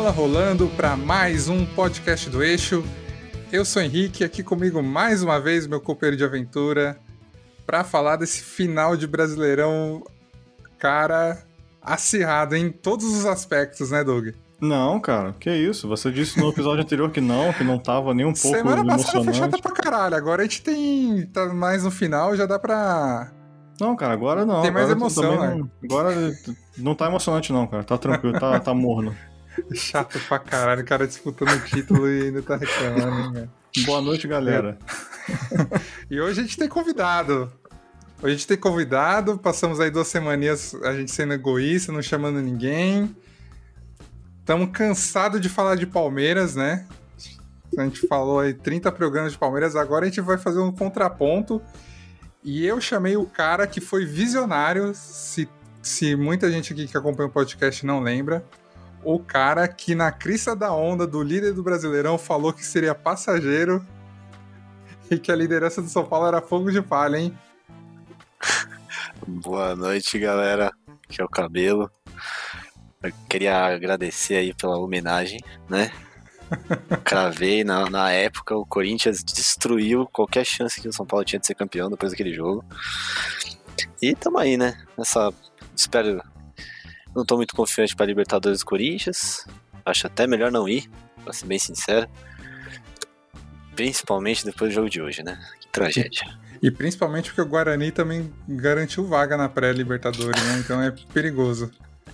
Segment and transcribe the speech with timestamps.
[0.00, 2.82] bola rolando para mais um podcast do Eixo.
[3.52, 6.98] Eu sou Henrique, aqui comigo mais uma vez meu companheiro de aventura
[7.66, 10.02] para falar desse final de Brasileirão,
[10.78, 11.44] cara,
[11.82, 14.28] acirrado em todos os aspectos, né, Doug?
[14.58, 15.86] Não, cara, que isso?
[15.86, 19.30] Você disse no episódio anterior que não, que não tava nem um pouco Semana passada
[19.34, 21.26] chata pra caralho, agora a gente tem.
[21.26, 23.30] tá mais no final, já dá pra.
[23.78, 24.62] Não, cara, agora não.
[24.62, 25.54] Tem mais agora emoção, né?
[25.56, 26.32] não- Agora
[26.78, 27.84] não tá emocionante não, cara.
[27.84, 29.14] Tá tranquilo, tá, tá morno.
[29.74, 33.50] Chato pra caralho, o cara disputando o título e ainda tá reclamando, hein.
[33.84, 34.78] Boa noite, galera.
[36.10, 37.52] E hoje a gente tem convidado.
[38.22, 42.40] Hoje a gente tem convidado, passamos aí duas semaninhas a gente sendo egoísta, não chamando
[42.40, 43.14] ninguém.
[44.40, 46.86] Estamos cansados de falar de Palmeiras, né?
[47.78, 51.62] A gente falou aí 30 programas de Palmeiras, agora a gente vai fazer um contraponto.
[52.42, 55.48] E eu chamei o cara que foi visionário, se,
[55.80, 58.44] se muita gente aqui que acompanha o podcast não lembra.
[59.02, 63.84] O cara que na crista da onda do líder do Brasileirão falou que seria passageiro
[65.10, 67.36] e que a liderança do São Paulo era fogo de palha, hein?
[69.26, 70.72] Boa noite, galera.
[71.04, 71.90] Aqui é o Cabelo.
[73.02, 75.90] Eu queria agradecer aí pela homenagem, né?
[77.02, 81.46] Cravei na, na época, o Corinthians destruiu qualquer chance que o São Paulo tinha de
[81.46, 82.62] ser campeão depois daquele jogo.
[84.02, 84.78] E tamo aí, né?
[84.98, 85.32] Essa.
[85.74, 86.22] Espero.
[87.14, 89.44] Não tô muito confiante pra Libertadores do Corinthians.
[89.84, 90.88] Acho até melhor não ir,
[91.24, 92.08] pra ser bem sincero.
[93.74, 95.38] Principalmente depois do jogo de hoje, né?
[95.60, 96.38] Que tragédia.
[96.62, 100.58] E principalmente porque o Guarani também garantiu vaga na pré-Libertadores, né?
[100.58, 101.70] Então é perigoso.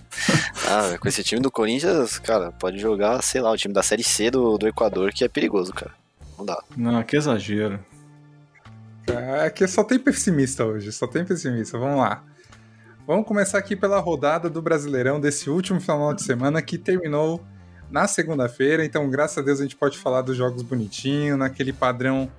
[0.69, 4.03] Ah, com esse time do Corinthians, cara, pode jogar, sei lá, o time da Série
[4.03, 5.93] C do, do Equador, que é perigoso, cara.
[6.37, 6.61] Não dá.
[6.75, 7.79] Não, que exagero.
[9.45, 11.77] Aqui só tem pessimista hoje, só tem pessimista.
[11.77, 12.21] Vamos lá.
[13.07, 17.41] Vamos começar aqui pela rodada do Brasileirão desse último final de semana que terminou
[17.89, 18.83] na segunda-feira.
[18.83, 22.29] Então, graças a Deus, a gente pode falar dos jogos bonitinho, naquele padrão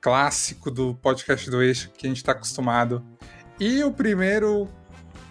[0.00, 3.04] clássico do podcast do Eixo que a gente está acostumado.
[3.58, 4.68] E o primeiro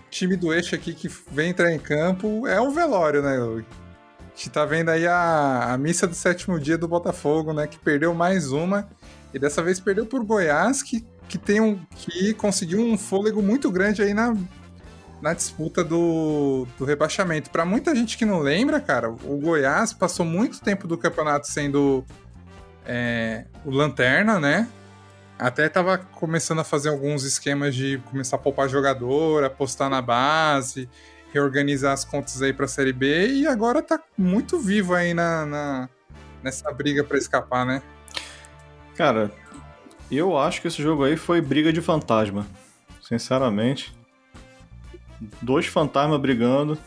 [0.09, 3.38] time do Eixo aqui que vem entrar em campo é o Velório, né?
[3.38, 7.66] A gente tá vendo aí a, a missa do sétimo dia do Botafogo, né?
[7.66, 8.90] Que perdeu mais uma.
[9.34, 13.72] E dessa vez perdeu por Goiás, que, que, tem um, que conseguiu um fôlego muito
[13.72, 14.35] grande aí na,
[15.21, 17.49] na disputa do, do rebaixamento.
[17.49, 22.03] Para muita gente que não lembra, cara, o Goiás passou muito tempo do campeonato sendo
[22.85, 24.67] é, o lanterna, né?
[25.37, 30.87] Até tava começando a fazer alguns esquemas de começar a poupar jogador, apostar na base,
[31.33, 35.89] reorganizar as contas aí pra Série B e agora tá muito vivo aí na, na-
[36.43, 37.81] nessa briga para escapar, né?
[38.95, 39.31] Cara,
[40.11, 42.45] eu acho que esse jogo aí foi briga de fantasma.
[43.01, 43.93] Sinceramente.
[45.41, 46.77] Dois fantasmas brigando.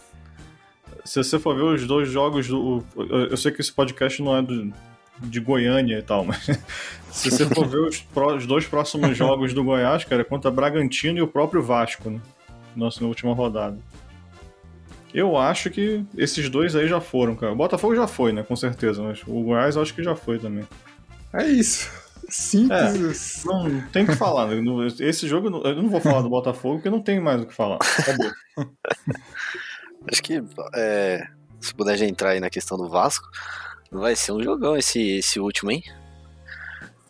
[1.04, 2.82] Se você for ver os dois jogos do.
[3.30, 4.72] Eu sei que esse podcast não é do-
[5.20, 6.44] de Goiânia e tal, mas.
[7.12, 10.50] Se você for ver os, pró- os dois próximos jogos do Goiás, cara, é contra
[10.50, 12.20] Bragantino e o próprio Vasco, né?
[12.74, 13.78] Nossa, na última rodada.
[15.12, 17.52] Eu acho que esses dois aí já foram, cara.
[17.52, 18.42] O Botafogo já foi, né?
[18.42, 20.64] Com certeza, mas o Goiás eu acho que já foi também.
[21.32, 21.88] É isso.
[22.34, 23.44] Simples.
[23.44, 24.48] Não tem o que falar.
[24.48, 24.56] né?
[24.98, 27.78] Esse jogo, eu não- vou falar do Botafogo porque não tem mais o que falar.
[27.98, 28.32] Acabou.
[30.10, 30.42] Acho que,
[30.74, 31.28] é,
[31.60, 33.26] se puder já entrar aí na questão do Vasco,
[33.90, 35.82] vai ser um jogão esse, esse último, hein?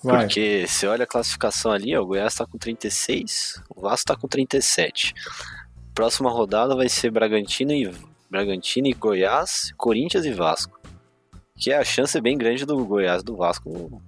[0.03, 0.27] Vai.
[0.27, 4.17] Porque você olha a classificação ali, ó, o Goiás tá com 36, o Vasco tá
[4.17, 5.15] com 37.
[5.95, 7.91] Próxima rodada vai ser Bragantino e,
[8.31, 10.79] Bragantino e Goiás, Corinthians e Vasco.
[11.57, 14.03] Que é a chance bem grande do Goiás e do Vasco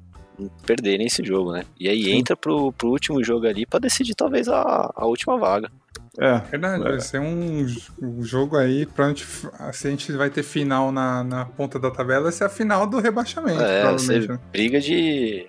[0.67, 1.65] perderem esse jogo, né?
[1.79, 2.13] E aí Sim.
[2.19, 5.71] entra pro, pro último jogo ali pra decidir talvez a, a última vaga.
[6.19, 7.67] É, Verdade, vai ser um,
[8.01, 11.91] um jogo aí pra onde se a gente vai ter final na, na ponta da
[11.91, 14.29] tabela, vai ser a final do rebaixamento, É, provavelmente.
[14.29, 14.39] né?
[14.51, 15.47] briga de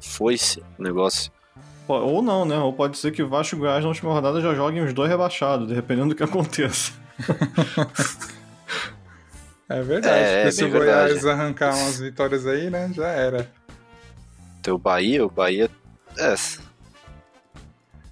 [0.00, 1.30] foice o negócio.
[1.86, 2.58] ou não, né?
[2.58, 5.68] Ou pode ser que Vasco e Goiás na última rodada já joguem os dois rebaixados,
[5.68, 6.92] dependendo do que aconteça.
[9.70, 11.28] É verdade, É, porque é se o Goiás verdade.
[11.28, 13.50] arrancar umas vitórias aí, né, já era.
[14.62, 15.70] Tem o Bahia, o Bahia.
[16.18, 16.34] É,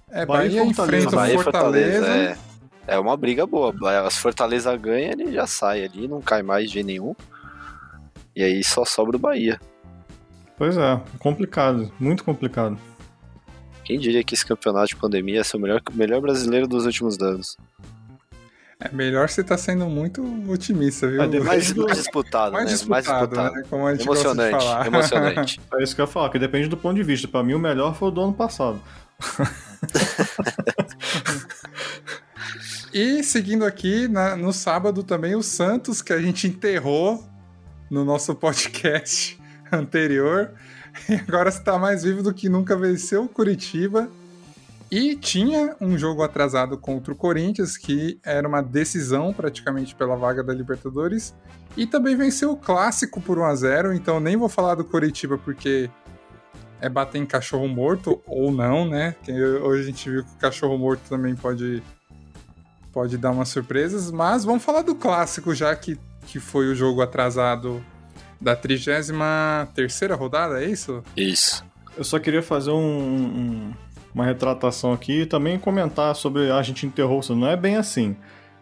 [0.09, 0.97] É, Bahia e Bahia, Fortaleza.
[0.97, 2.07] enfrenta Bahia o e Fortaleza.
[2.07, 2.37] é,
[2.87, 3.73] é uma briga boa.
[4.09, 7.15] Se Fortaleza ganha, ele já sai ali, não cai mais de nenhum.
[8.35, 9.59] E aí só sobra o Bahia.
[10.57, 12.77] Pois é, complicado, muito complicado.
[13.83, 17.19] Quem diria que esse campeonato de pandemia ia ser o melhor, melhor brasileiro dos últimos
[17.19, 17.57] anos?
[18.79, 21.21] É melhor você tá sendo muito otimista, viu?
[21.23, 22.71] É, Mais, mais disputado, mais né?
[22.73, 23.55] disputado, mais disputado.
[23.55, 23.63] né?
[23.69, 24.87] Como a gente gosta de Emocionante, falar.
[24.87, 25.61] emocionante.
[25.73, 27.27] É isso que eu ia falar, que depende do ponto de vista.
[27.27, 28.79] Pra mim, o melhor foi o do ano passado.
[32.93, 37.23] E seguindo aqui, na- no sábado também, o Santos, que a gente enterrou
[37.91, 39.37] no nosso podcast
[39.71, 40.51] anterior.
[41.09, 44.09] E agora está mais vivo do que nunca venceu o Curitiba.
[44.89, 50.43] E tinha um jogo atrasado contra o Corinthians, que era uma decisão praticamente pela vaga
[50.43, 51.35] da Libertadores.
[51.75, 55.37] E também venceu o clássico por 1 a 0 então nem vou falar do Curitiba
[55.37, 55.89] porque
[56.79, 59.15] é bater em cachorro morto, ou não, né?
[59.23, 61.83] Que hoje a gente viu que o cachorro morto também pode,
[62.91, 64.11] pode dar umas surpresas.
[64.11, 67.83] Mas vamos falar do clássico, já que, que foi o jogo atrasado
[68.39, 71.03] da 33 rodada, é isso?
[71.15, 71.65] Isso.
[71.97, 73.73] Eu só queria fazer um, um,
[74.13, 78.15] uma retratação aqui e também comentar sobre a gente enterrou, não é bem assim.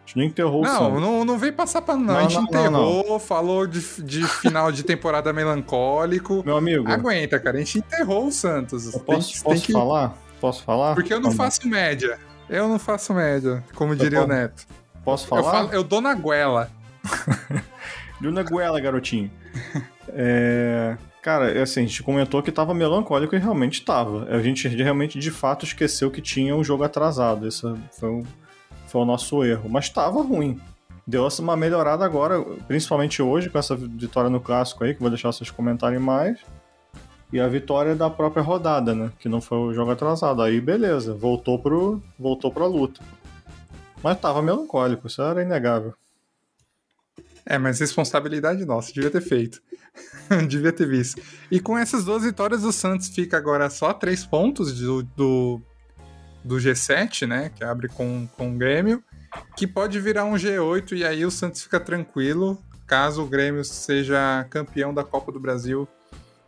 [0.06, 1.02] A gente não enterrou não, o Santos.
[1.02, 2.14] Não, não veio passar pano, não.
[2.14, 6.44] Não, a gente não, enterrou, não, falou de, de final de temporada melancólico.
[6.46, 6.88] Meu amigo.
[6.92, 7.58] Aguenta, cara.
[7.58, 8.94] A gente enterrou o Santos.
[8.94, 9.74] Eu posso, tem, posso tem que...
[9.74, 10.16] falar?
[10.40, 10.94] Posso falar?
[10.94, 12.20] Porque eu não faço média.
[12.48, 14.68] Eu não faço média, como diria posso, o Neto.
[15.04, 15.42] Posso falar?
[15.42, 16.70] Eu, falo, eu dou na goela.
[18.22, 19.32] Deu na goela, garotinho.
[20.10, 20.96] é...
[21.26, 24.26] Cara, é assim, a gente comentou que tava melancólico e realmente tava.
[24.26, 27.48] A gente realmente, de fato, esqueceu que tinha um jogo atrasado.
[27.48, 27.64] Esse
[28.00, 28.24] foi o,
[28.86, 29.68] foi o nosso erro.
[29.68, 30.62] Mas tava ruim
[31.08, 35.32] deu uma melhorada agora, principalmente hoje, com essa vitória no clássico aí, que vou deixar
[35.32, 36.38] vocês comentarem mais.
[37.34, 39.12] E a vitória da própria rodada, né?
[39.18, 40.44] Que não foi o jogo atrasado.
[40.44, 42.04] Aí beleza, voltou pro.
[42.20, 43.02] voltou pra luta.
[44.04, 45.96] Mas tava melancólico, isso era inegável.
[47.46, 49.62] É, mas responsabilidade nossa, devia ter feito.
[50.48, 51.22] devia ter visto.
[51.52, 55.62] E com essas duas vitórias, o Santos fica agora só três pontos do, do,
[56.44, 57.52] do G7, né?
[57.56, 59.04] Que abre com, com o Grêmio
[59.56, 64.46] que pode virar um G8 e aí o Santos fica tranquilo caso o Grêmio seja
[64.50, 65.88] campeão da Copa do Brasil,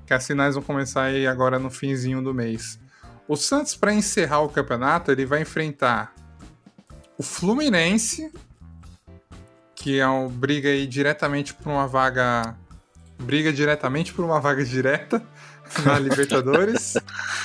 [0.05, 2.79] que as finais vão começar aí agora no finzinho do mês.
[3.27, 6.13] O Santos, para encerrar o campeonato, ele vai enfrentar
[7.17, 8.31] o Fluminense,
[9.87, 12.57] que é um briga aí diretamente por uma vaga.
[13.17, 15.23] Briga diretamente por uma vaga direta
[15.85, 16.95] na Libertadores.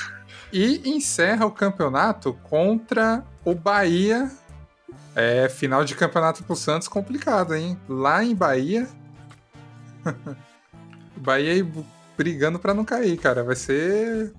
[0.51, 4.29] e encerra o campeonato contra o Bahia
[5.15, 7.79] é, final de campeonato pro Santos complicado, hein?
[7.87, 8.89] Lá em Bahia.
[11.15, 11.65] Bahia aí
[12.17, 13.41] brigando para não cair, cara.
[13.41, 14.33] Vai ser.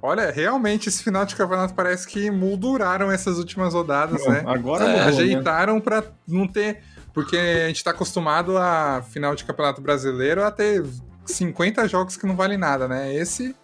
[0.00, 4.42] Olha, realmente esse final de campeonato parece que molduraram essas últimas rodadas, né?
[4.46, 5.80] Agora é, mudou, ajeitaram né?
[5.82, 6.82] para não ter.
[7.12, 10.84] Porque a gente tá acostumado a final de campeonato brasileiro a ter
[11.26, 13.14] 50 jogos que não valem nada, né?
[13.14, 13.54] Esse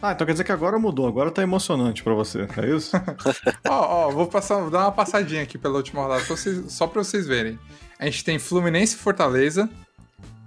[0.00, 2.94] ah, então quer dizer que agora mudou, agora tá emocionante pra você, é isso?
[3.66, 6.86] Ó, ó, vou passar, vou dar uma passadinha aqui pela última rodada, pra vocês, só
[6.86, 7.58] pra vocês verem.
[7.98, 9.70] A gente tem Fluminense e Fortaleza,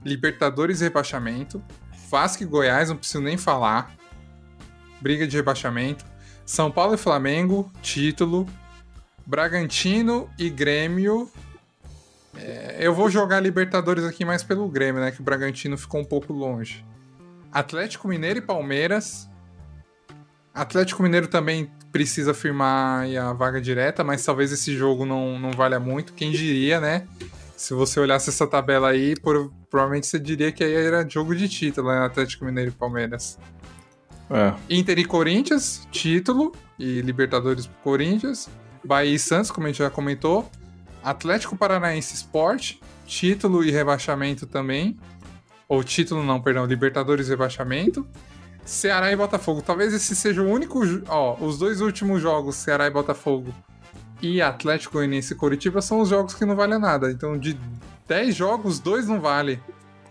[0.06, 1.62] Libertadores e rebaixamento,
[2.10, 3.92] Vasco e Goiás, não preciso nem falar,
[5.02, 6.06] briga de rebaixamento,
[6.46, 8.48] São Paulo e Flamengo, título,
[9.26, 11.30] Bragantino e Grêmio.
[12.40, 15.12] É, eu vou jogar Libertadores aqui mais pelo Grêmio, né?
[15.12, 16.86] Que o Bragantino ficou um pouco longe.
[17.52, 19.30] Atlético Mineiro e Palmeiras,
[20.54, 25.80] Atlético Mineiro também precisa firmar a vaga direta, mas talvez esse jogo não, não valha
[25.80, 26.14] muito.
[26.14, 27.08] Quem diria, né?
[27.56, 31.48] Se você olhasse essa tabela aí, por, provavelmente você diria que aí era jogo de
[31.48, 32.06] título, né?
[32.06, 33.38] Atlético Mineiro e Palmeiras.
[34.30, 34.54] É.
[34.70, 38.50] Inter e Corinthians, título e Libertadores pro Corinthians.
[38.84, 40.50] Bahia e Santos, como a gente já comentou.
[41.04, 42.76] Atlético Paranaense Sport,
[43.06, 44.98] título e rebaixamento também.
[45.68, 48.08] Ou título não, perdão, Libertadores e rebaixamento.
[48.66, 49.62] Ceará e Botafogo.
[49.62, 50.82] Talvez esse seja o único.
[51.08, 53.54] Ó, os dois últimos jogos, Ceará e Botafogo
[54.22, 57.10] e Atlético Goianiense e Curitiba, são os jogos que não valem nada.
[57.12, 57.58] Então, de
[58.08, 59.62] 10 jogos, dois não vale.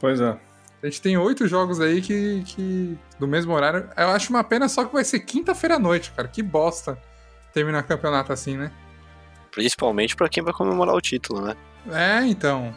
[0.01, 0.37] Pois é.
[0.83, 2.97] A gente tem oito jogos aí que, que.
[3.19, 3.89] do mesmo horário.
[3.97, 6.29] Eu acho uma pena só que vai ser quinta-feira à noite, cara.
[6.29, 6.97] Que bosta
[7.53, 8.71] terminar campeonato assim, né?
[9.59, 11.57] Principalmente para quem vai comemorar o título, né?
[11.91, 12.73] É, então.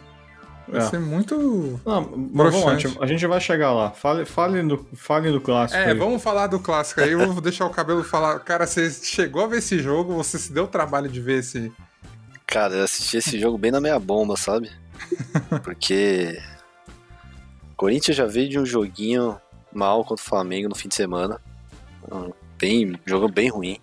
[0.68, 0.86] Vai é.
[0.86, 1.80] ser muito.
[1.86, 3.92] Não, vamos a gente vai chegar lá.
[3.92, 5.80] Fale, fale, do, fale do clássico.
[5.80, 5.94] É, aí.
[5.94, 7.12] vamos falar do clássico aí.
[7.12, 8.40] Eu vou deixar o cabelo falar.
[8.40, 11.72] Cara, você chegou a ver esse jogo, você se deu o trabalho de ver esse.
[12.48, 14.72] Cara, eu assisti esse jogo bem na minha bomba, sabe?
[15.64, 16.42] Porque.
[17.78, 19.40] Corinthians já veio de um joguinho
[19.72, 21.40] mal contra o Flamengo no fim de semana.
[22.58, 23.80] Bem, jogo bem ruim.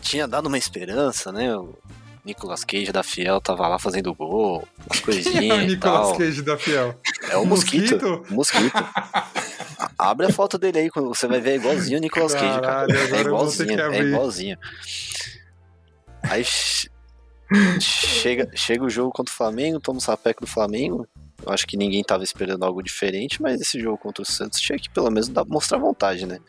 [0.00, 1.48] Tinha dado uma esperança, né?
[2.24, 4.66] Nicolas Cage da Fiel tava lá fazendo gol,
[5.02, 7.00] coisinha é o Nicolas Cage da Fiel?
[7.30, 8.22] É o Mosquito.
[8.28, 8.76] Mosquito.
[9.96, 12.86] Abre a foto dele aí, você vai ver igualzinho o Nicolas Cage, cara.
[12.92, 14.58] É igualzinho, é igualzinho.
[16.22, 16.44] Aí
[17.80, 21.08] chega, chega o jogo contra o Flamengo, toma o sapeco do Flamengo.
[21.46, 24.76] Eu acho que ninguém tava esperando algo diferente, mas esse jogo contra o Santos tinha
[24.78, 26.40] que pelo menos dar, mostrar vontade, né?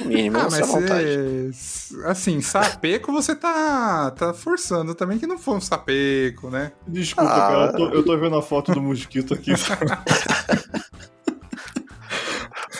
[0.00, 1.52] No mínimo, Ah, mostrar mas vontade.
[1.52, 6.72] cê, assim, sapeco você tá, tá forçando também que não foi um sapeco, né?
[6.86, 7.38] Desculpa, Ah.
[7.48, 9.52] cara, eu tô, eu tô vendo a foto do mosquito aqui.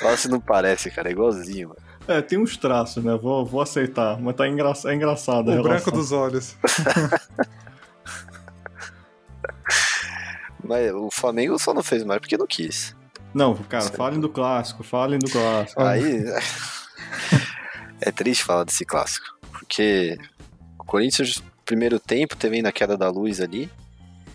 [0.01, 1.81] Fala se não parece, cara, é igualzinho, mano.
[2.07, 3.15] É, tem uns traços, né?
[3.21, 4.73] Vou, vou aceitar, mas tá engra...
[4.87, 6.55] é engraçado a O branco dos olhos.
[10.69, 12.95] Mas o Flamengo só não fez mais porque não quis.
[13.33, 15.83] Não, cara, falem do clássico, falem do clássico.
[15.83, 16.25] Aí.
[18.03, 19.27] é triste falar desse clássico.
[19.51, 20.19] Porque
[20.79, 23.71] o Corinthians, primeiro tempo, teve ainda a queda da luz ali.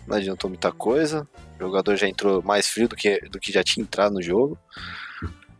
[0.08, 1.26] Não adiantou muita coisa.
[1.56, 4.58] O jogador já entrou mais frio do que, do que já tinha entrado no jogo.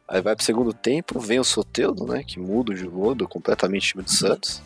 [0.09, 2.25] Aí vai pro segundo tempo, vem o Soteudo, né?
[2.25, 4.61] Que muda o jogo completamente o time do Santos.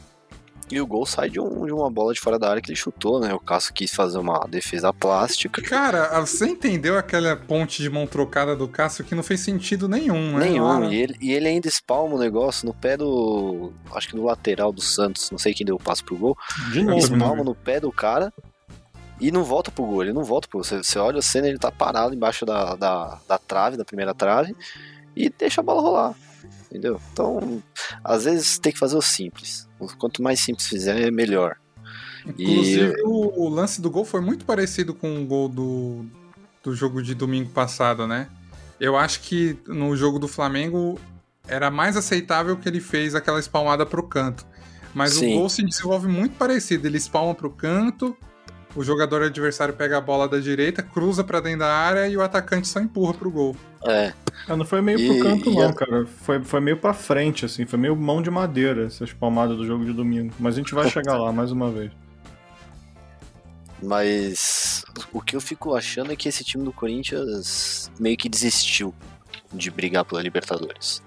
[0.71, 2.77] E o gol sai de, um, de uma bola de fora da área que ele
[2.77, 3.33] chutou, né?
[3.33, 5.63] O Cássio quis fazer uma defesa plástica.
[5.63, 10.37] Cara, você entendeu aquela ponte de mão trocada do Cássio que não fez sentido nenhum,
[10.37, 10.51] né?
[10.51, 13.73] Nenhum, e ele, e ele ainda espalma o negócio no pé do.
[13.93, 16.37] Acho que no lateral do Santos, não sei quem deu o passo pro gol.
[16.73, 17.45] De Ele novo, espalma né?
[17.45, 18.33] no pé do cara
[19.21, 20.03] e não volta pro gol.
[20.03, 20.65] Ele não volta pro gol.
[20.65, 24.15] Você, você olha a cena, ele tá parado embaixo da, da, da trave, da primeira
[24.15, 24.55] trave,
[25.17, 26.15] e deixa a bola rolar.
[26.67, 27.01] Entendeu?
[27.13, 27.63] Então,
[28.05, 29.68] às vezes tem que fazer o simples.
[29.99, 31.57] Quanto mais simples fizer, melhor.
[32.27, 36.05] Inclusive, o, o lance do gol foi muito parecido com o gol do,
[36.63, 38.29] do jogo de domingo passado, né?
[38.81, 40.99] Eu acho que no jogo do Flamengo
[41.47, 44.47] era mais aceitável que ele fez aquela espalmada pro canto.
[44.95, 45.35] Mas Sim.
[45.35, 46.87] o gol se desenvolve muito parecido.
[46.87, 48.17] Ele espalma pro canto,
[48.77, 52.23] o jogador adversário pega a bola da direita, cruza pra dentro da área e o
[52.23, 53.57] atacante só empurra pro gol.
[53.87, 54.13] É,
[54.49, 56.07] Ah, não foi meio E- pro canto, não, a- cara.
[56.07, 57.65] Foi, foi meio pra frente, assim.
[57.67, 60.33] Foi meio mão de madeira, essas palmadas do jogo de domingo.
[60.39, 61.93] Mas a gente vai chegar lá mais uma vez.
[63.83, 68.93] Mas o que eu fico achando é que esse time do Corinthians meio que desistiu
[69.53, 71.03] de brigar pela Libertadores.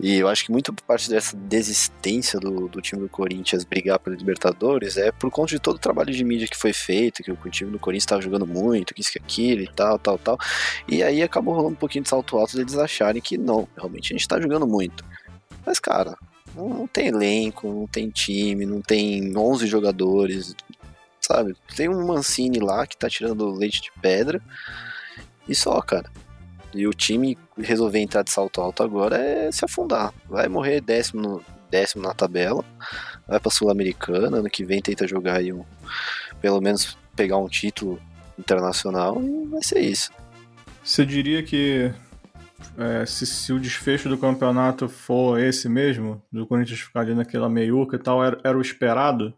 [0.00, 4.14] E eu acho que muita parte dessa desistência do, do time do Corinthians brigar pela
[4.14, 7.38] Libertadores é por conta de todo o trabalho de mídia que foi feito, que o,
[7.44, 10.38] o time do Corinthians estava jogando muito, que isso, que aquilo e tal, tal, tal.
[10.86, 14.14] E aí acabou rolando um pouquinho de salto alto deles acharem que não, realmente a
[14.14, 15.04] gente está jogando muito.
[15.66, 16.16] Mas, cara,
[16.54, 20.54] não, não tem elenco, não tem time, não tem 11 jogadores,
[21.20, 21.56] sabe?
[21.74, 24.40] Tem um Mancini lá que tá tirando leite de pedra
[25.48, 26.10] e só, cara.
[26.74, 30.12] E o time resolver entrar de salto alto agora é se afundar.
[30.28, 32.64] Vai morrer décimo, no- décimo na tabela,
[33.26, 35.64] vai pra Sul-Americana, ano que vem tenta jogar aí um.
[36.40, 38.00] Pelo menos pegar um título
[38.38, 40.10] internacional e vai ser isso.
[40.84, 41.92] Você diria que
[42.76, 47.48] é, se, se o desfecho do campeonato for esse mesmo, do Corinthians ficar ali naquela
[47.48, 49.34] meiuca e tal, era, era o esperado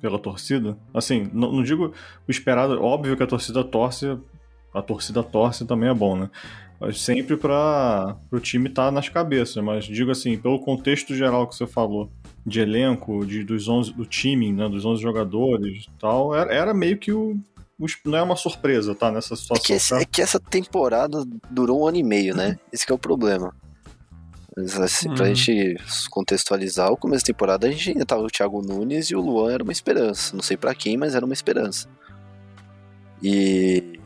[0.00, 0.76] pela torcida?
[0.92, 1.92] Assim, não, não digo
[2.26, 4.18] o esperado, óbvio que a torcida torce,
[4.78, 6.30] a torcida torce também é bom, né?
[6.78, 11.54] Mas sempre para o time estar nas cabeças, mas digo assim, pelo contexto geral que
[11.54, 12.10] você falou,
[12.44, 16.74] de elenco, de, dos 11, do time, né, dos 11 jogadores e tal, era, era
[16.74, 17.36] meio que o,
[17.78, 19.10] o- Não é uma surpresa, tá?
[19.10, 19.64] Nessa É situação.
[19.64, 20.00] que, esse- tá?
[20.00, 22.58] é que essa temporada durou um ano e meio, né?
[22.72, 23.54] Esse que é o problema.
[24.54, 25.34] Mas, assim, Pra Uhum.
[25.34, 25.76] gente
[26.10, 29.52] contextualizar, o começo da temporada a gente ainda tava o Thiago Nunes e o Luan
[29.52, 30.34] era uma esperança.
[30.36, 31.88] Não sei pra quem, mas era uma esperança.
[33.22, 33.98] E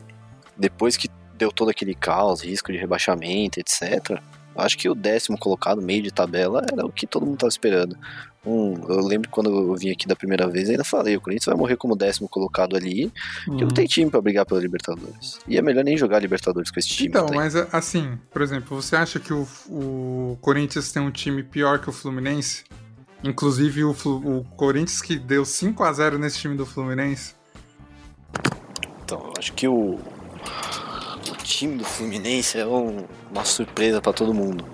[0.61, 4.21] depois que deu todo aquele caos, risco de rebaixamento, etc.,
[4.55, 7.97] acho que o décimo colocado, meio de tabela, era o que todo mundo tava esperando.
[8.45, 11.45] Um, eu lembro que quando eu vim aqui da primeira vez, ainda falei, o Corinthians
[11.45, 13.11] vai morrer como décimo colocado ali,
[13.45, 15.39] porque não tem time pra brigar pela Libertadores.
[15.47, 17.09] E é melhor nem jogar Libertadores com esse time.
[17.09, 17.35] Então, tá?
[17.35, 21.89] mas assim, por exemplo, você acha que o, o Corinthians tem um time pior que
[21.89, 22.63] o Fluminense?
[23.23, 27.35] Inclusive o, o Corinthians que deu 5 a 0 nesse time do Fluminense?
[29.03, 29.99] Então, eu acho que o,
[31.31, 34.65] o time do Fluminense é um- uma surpresa pra todo mundo.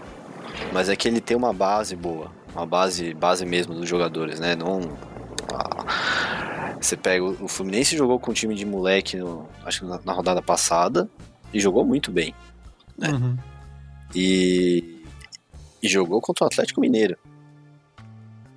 [0.73, 2.31] Mas é que ele tem uma base boa.
[2.53, 4.55] Uma base, base mesmo dos jogadores, né?
[4.55, 4.81] Não.
[6.79, 7.23] você pega.
[7.23, 11.09] O Fluminense jogou com um time de moleque, no- acho que na, na rodada passada,
[11.53, 12.33] e jogou muito bem.
[13.01, 13.09] É.
[13.09, 13.37] Uhum.
[14.15, 15.03] E,
[15.81, 17.17] e jogou contra o Atlético Mineiro.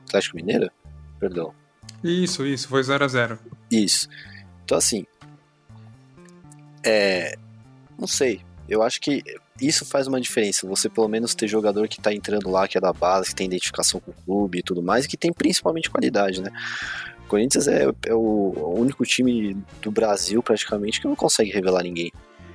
[0.07, 0.71] Atlético Mineiro?
[1.19, 1.53] Perdão.
[2.05, 3.39] Isso, isso, foi 0 a 0
[3.71, 4.09] Isso.
[4.65, 5.05] Então, assim.
[6.85, 7.37] É.
[7.99, 8.41] Não sei.
[8.69, 9.23] Eu acho que
[9.61, 10.67] isso faz uma diferença.
[10.67, 13.47] Você, pelo menos, ter jogador que tá entrando lá, que é da base, que tem
[13.47, 16.51] identificação com o clube e tudo mais, e que tem principalmente qualidade, né?
[17.25, 22.13] O Corinthians é, é o único time do Brasil, praticamente, que não consegue revelar ninguém.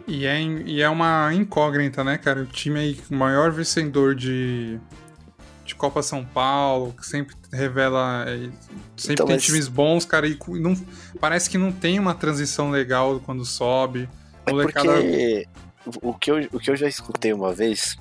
[0.07, 2.41] E é, e é uma incógnita, né, cara?
[2.41, 4.79] O time aí, o maior vencedor de,
[5.65, 8.23] de Copa São Paulo, que sempre revela.
[8.27, 8.37] é,
[8.95, 10.75] sempre Então, tem mas- times bons, cara, e não,
[11.19, 14.07] parece que não tem uma transição legal quando sobe.
[14.45, 15.47] É porque
[16.03, 17.97] o que, eu, o que eu já escutei uma vez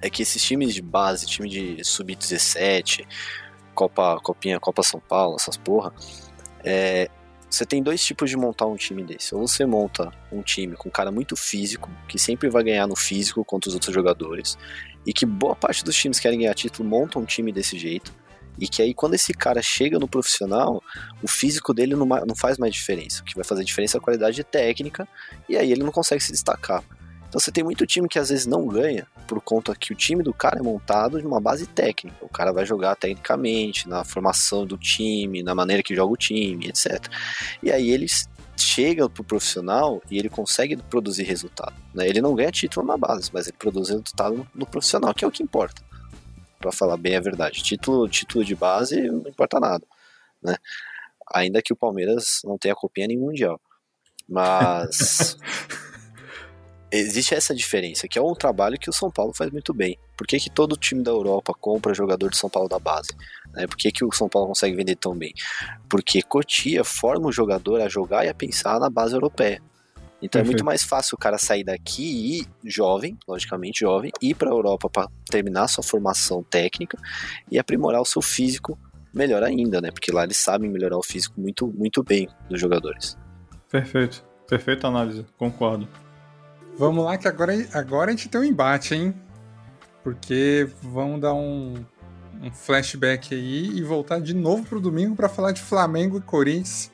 [0.00, 3.04] é que esses times de base, time de sub-17,
[3.74, 5.92] Copa, Copinha, Copa São Paulo, essas porra,
[6.64, 7.08] é,
[7.50, 9.34] você tem dois tipos de montar um time desse.
[9.34, 12.96] Ou você monta um time com um cara muito físico, que sempre vai ganhar no
[12.96, 14.56] físico contra os outros jogadores,
[15.06, 18.12] e que boa parte dos times que querem ganhar título montam um time desse jeito.
[18.58, 20.82] E que aí, quando esse cara chega no profissional,
[21.22, 23.20] o físico dele não, não faz mais diferença.
[23.20, 25.06] O que vai fazer diferença é a qualidade técnica,
[25.48, 26.82] e aí ele não consegue se destacar.
[27.28, 30.22] Então você tem muito time que às vezes não ganha por conta que o time
[30.22, 32.16] do cara é montado de uma base técnica.
[32.22, 36.68] O cara vai jogar tecnicamente, na formação do time, na maneira que joga o time,
[36.68, 37.06] etc.
[37.62, 41.74] E aí eles chega pro profissional e ele consegue produzir resultado.
[41.94, 42.08] Né?
[42.08, 45.30] Ele não ganha título na base, mas ele produz resultado no, profissional, que é o
[45.30, 45.82] que importa.
[46.58, 47.62] Para falar bem a verdade.
[47.62, 49.86] Título, título de base não importa nada.
[50.42, 50.56] Né?
[51.34, 53.60] Ainda que o Palmeiras não tenha copinha nem mundial.
[54.28, 55.36] Mas
[56.90, 59.98] existe essa diferença, que é um trabalho que o São Paulo faz muito bem.
[60.16, 63.10] Por que, que todo time da Europa compra jogador de São Paulo da base?
[63.52, 63.66] Né?
[63.66, 65.32] Por que, que o São Paulo consegue vender tão bem?
[65.88, 69.60] Porque Cotia forma o jogador a jogar e a pensar na base europeia.
[70.22, 74.34] Então é muito mais fácil o cara sair daqui e ir jovem, logicamente jovem, ir
[74.34, 76.96] para a Europa para terminar sua formação técnica
[77.50, 78.78] e aprimorar o seu físico
[79.12, 79.90] melhor ainda, né?
[79.90, 83.16] Porque lá eles sabem melhorar o físico muito, muito bem dos jogadores.
[83.70, 84.24] Perfeito.
[84.48, 85.88] Perfeita análise, concordo.
[86.78, 89.14] Vamos lá, que agora, agora a gente tem um embate, hein?
[90.04, 91.74] Porque vamos dar um,
[92.42, 96.90] um flashback aí e voltar de novo pro domingo para falar de Flamengo e Corinthians,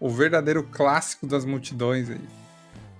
[0.00, 2.28] o verdadeiro clássico das multidões aí.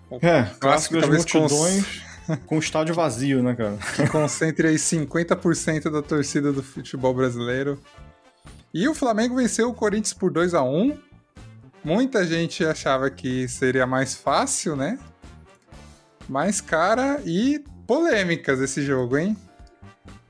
[0.08, 2.40] O é, clássico das multidões cons...
[2.46, 3.76] com estádio vazio, né, cara?
[3.96, 7.80] Que concentre aí 50% da torcida do futebol brasileiro.
[8.72, 11.06] E o Flamengo venceu o Corinthians por 2 a 1
[11.86, 14.98] Muita gente achava que seria mais fácil, né?
[16.28, 19.36] Mais cara e polêmicas esse jogo, hein?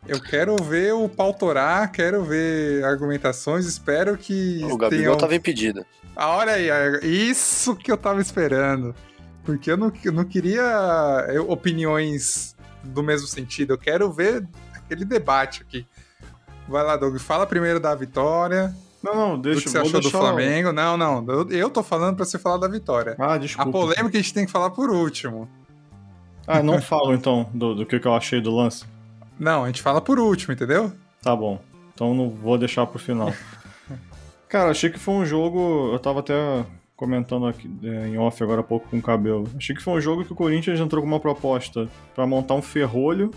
[0.08, 4.62] Eu quero ver o pau torar, quero ver argumentações, espero que.
[4.64, 5.16] O Gabigol tenham...
[5.16, 5.84] tava impedido.
[6.14, 8.94] Ah, olha aí, isso que eu tava esperando.
[9.44, 10.64] Porque eu não, eu não queria
[11.48, 15.86] opiniões do mesmo sentido, eu quero ver aquele debate aqui.
[16.68, 18.74] Vai lá, Doug, fala primeiro da vitória.
[19.02, 19.60] Não, não, deixa eu.
[19.60, 20.72] O que você achou do Flamengo?
[20.72, 23.14] Não, não, eu, eu tô falando pra você falar da vitória.
[23.18, 23.68] Ah, desculpa.
[23.68, 25.48] A polêmica a gente tem que falar por último.
[26.46, 28.84] Ah, não falo então do, do que eu achei do lance.
[29.38, 30.92] Não, a gente fala por último, entendeu?
[31.22, 31.60] Tá bom.
[31.92, 33.32] Então não vou deixar pro final.
[34.48, 35.90] Cara, achei que foi um jogo.
[35.92, 36.64] Eu tava até
[36.96, 39.48] comentando aqui é, em off agora há pouco com o cabelo.
[39.56, 42.62] Achei que foi um jogo que o Corinthians entrou com uma proposta para montar um
[42.62, 43.30] ferrolho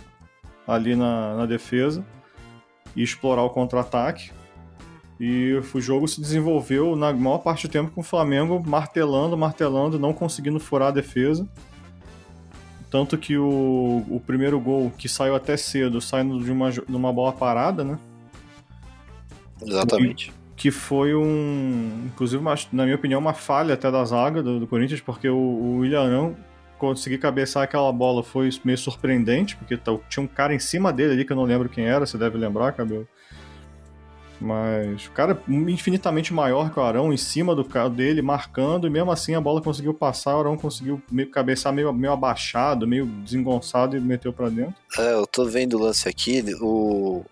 [0.67, 2.05] ali na, na defesa
[2.95, 4.31] e explorar o contra-ataque.
[5.19, 9.99] E o jogo se desenvolveu na maior parte do tempo com o Flamengo martelando, martelando,
[9.99, 11.47] não conseguindo furar a defesa.
[12.89, 17.13] Tanto que o, o primeiro gol, que saiu até cedo, saindo de uma, de uma
[17.13, 17.99] bola parada, né?
[19.61, 20.33] Exatamente.
[20.55, 22.05] que foi um.
[22.07, 25.37] Inclusive, uma, na minha opinião, uma falha até da zaga do, do Corinthians, porque o,
[25.37, 26.35] o Ilharão
[26.77, 29.77] conseguir cabeçar aquela bola foi meio surpreendente, porque
[30.09, 32.37] tinha um cara em cima dele ali que eu não lembro quem era, você deve
[32.37, 33.07] lembrar, Cabelo.
[34.41, 38.89] Mas o cara infinitamente maior que o Arão, em cima do carro dele, marcando, e
[38.89, 43.05] mesmo assim a bola conseguiu passar, o Arão conseguiu meio cabeçar meio, meio abaixado, meio
[43.05, 44.75] desengonçado e meteu para dentro.
[44.97, 47.25] É, eu tô vendo o lance aqui, o.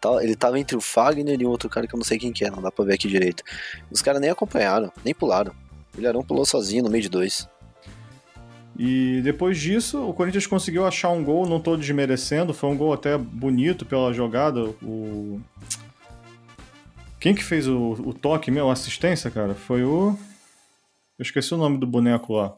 [0.00, 2.32] Tá, ele tava entre o Fagner e um outro cara que eu não sei quem
[2.32, 3.42] que é, não dá pra ver aqui direito.
[3.90, 5.52] Os caras nem acompanharam, nem pularam.
[5.96, 7.48] O Ilharão pulou sozinho no meio de dois.
[8.78, 12.92] E depois disso, o Corinthians conseguiu achar um gol, não tô desmerecendo, foi um gol
[12.92, 14.60] até bonito pela jogada.
[14.80, 15.40] O
[17.20, 19.54] quem que fez o, o toque meu, a assistência, cara?
[19.54, 20.16] Foi o.
[21.18, 22.56] Eu esqueci o nome do boneco lá.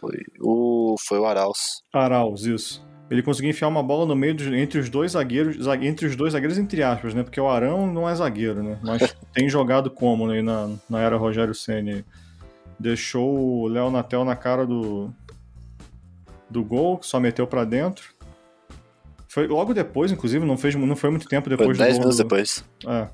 [0.00, 0.96] Foi o.
[1.06, 1.58] Foi o Arauz.
[1.92, 2.84] Arauz, isso.
[3.10, 6.32] Ele conseguiu enfiar uma bola no meio de, entre os dois zagueiros, entre os dois
[6.32, 7.24] zagueiros, entre aspas, né?
[7.24, 8.78] Porque o Arão não é zagueiro, né?
[8.82, 10.40] Mas tem jogado como né?
[10.40, 12.04] na, na era Rogério Senna.
[12.78, 15.12] Deixou o Léo Natel na cara do,
[16.48, 18.14] do gol, que só meteu para dentro.
[19.28, 22.22] Foi logo depois, inclusive, não, fez, não foi muito tempo depois foi 10 minutos do...
[22.22, 22.64] depois.
[22.86, 23.08] É.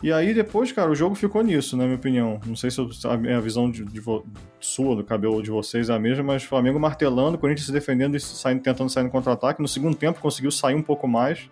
[0.00, 2.40] E aí depois, cara, o jogo ficou nisso, na minha opinião.
[2.46, 4.00] Não sei se a minha visão de, de
[4.60, 8.20] sua, do cabelo de vocês é a mesma, mas Flamengo martelando, Corinthians se defendendo e
[8.20, 9.60] saindo, tentando sair no contra-ataque.
[9.60, 11.50] No segundo tempo conseguiu sair um pouco mais.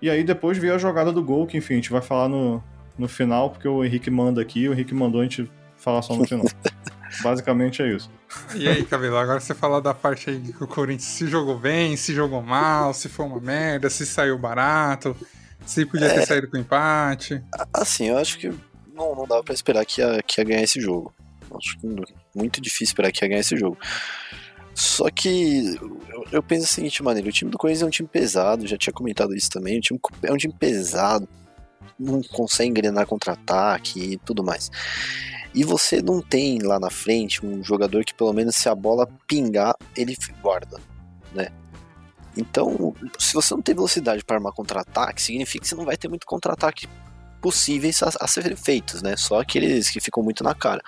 [0.00, 2.62] E aí depois veio a jogada do gol, que enfim, a gente vai falar no,
[2.98, 6.26] no final, porque o Henrique manda aqui, o Henrique mandou a gente falar só no
[6.26, 6.46] final.
[7.22, 8.10] Basicamente é isso.
[8.54, 11.96] E aí, Cabelo, agora você falar da parte aí que o Corinthians se jogou bem,
[11.96, 15.16] se jogou mal, se foi uma merda, se saiu barato.
[15.66, 17.42] Se podia ter é, saído com empate.
[17.72, 18.48] Assim, eu acho que
[18.92, 21.12] não, não dava pra esperar que ia, que ia ganhar esse jogo.
[21.56, 21.78] Acho
[22.34, 23.78] muito difícil esperar que ia ganhar esse jogo.
[24.74, 25.78] Só que
[26.32, 28.92] eu penso da seguinte maneira: o time do Corinthians é um time pesado, já tinha
[28.92, 29.78] comentado isso também.
[29.78, 31.28] O time é um time pesado,
[31.98, 34.70] não consegue engrenar contra-ataque e tudo mais.
[35.54, 39.08] E você não tem lá na frente um jogador que, pelo menos, se a bola
[39.28, 40.80] pingar, ele guarda,
[41.32, 41.48] né?
[42.36, 46.08] Então, se você não tem velocidade para armar contra-ataque, significa que você não vai ter
[46.08, 46.88] muito contra-ataque
[47.40, 49.16] possíveis a, a serem feitos, né?
[49.16, 50.82] Só aqueles que ficam muito na cara.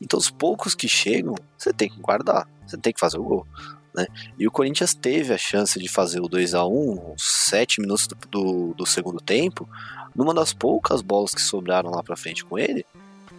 [0.00, 3.46] Então, os poucos que chegam, você tem que guardar, você tem que fazer o gol.
[3.94, 4.06] Né?
[4.38, 8.06] E o Corinthians teve a chance de fazer o 2 a 1 uns 7 minutos
[8.06, 9.68] do, do, do, segundo tempo,
[10.14, 12.84] numa das poucas bolas que sobraram lá pra frente com ele,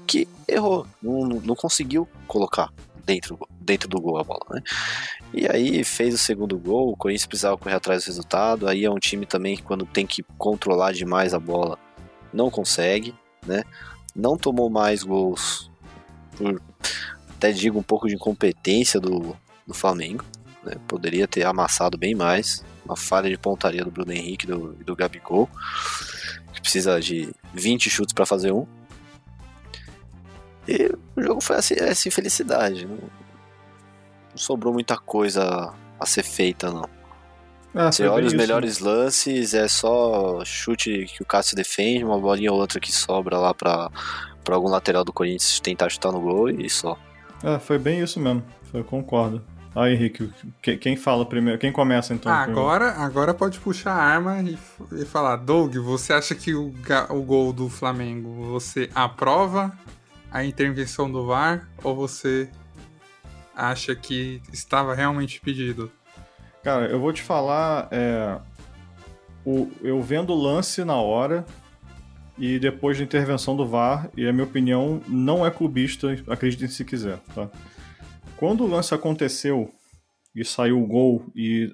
[0.08, 2.72] que errou, não, não conseguiu colocar
[3.06, 4.62] dentro, dentro do gol a bola, né?
[5.34, 8.90] E aí fez o segundo gol, o Corinthians precisava correr atrás do resultado, aí é
[8.90, 11.78] um time também que quando tem que controlar demais a bola,
[12.34, 13.14] não consegue,
[13.46, 13.64] né?
[14.16, 15.70] Não tomou mais gols
[16.38, 16.62] por,
[17.30, 19.36] até digo, um pouco de incompetência do,
[19.68, 20.24] do Flamengo,
[20.64, 20.74] né?
[20.88, 24.96] Poderia ter amassado bem mais, uma falha de pontaria do Bruno Henrique e do, do
[24.96, 25.50] Gabigol,
[26.54, 28.66] que precisa de 20 chutes para fazer um.
[30.68, 32.86] E o jogo foi assim, essa infelicidade.
[32.86, 33.26] Não, não
[34.38, 36.88] sobrou muita coisa a ser feita, não.
[37.74, 38.90] Ah, Você olha os isso, melhores né?
[38.90, 43.54] lances, é só chute que o Cássio defende, uma bolinha ou outra que sobra lá
[43.54, 43.90] pra,
[44.46, 46.98] pra algum lateral do Corinthians tentar chutar no gol e só.
[47.44, 49.44] É, foi bem isso mesmo, eu concordo.
[49.76, 50.32] Ah, Henrique,
[50.80, 51.60] quem fala primeiro?
[51.60, 52.32] Quem começa então?
[52.32, 54.58] Ah, agora, agora pode puxar a arma e,
[54.94, 56.74] e falar: Doug, você acha que o,
[57.10, 59.78] o gol do Flamengo você aprova
[60.36, 62.50] a intervenção do VAR ou você
[63.56, 65.90] acha que estava realmente pedido?
[66.62, 68.38] Cara, eu vou te falar, é,
[69.46, 71.46] o, eu vendo o lance na hora
[72.38, 76.84] e depois da intervenção do VAR, e a minha opinião não é clubista, acreditem se
[76.84, 77.50] quiser, tá?
[78.36, 79.74] Quando o lance aconteceu
[80.36, 81.72] e saiu o gol e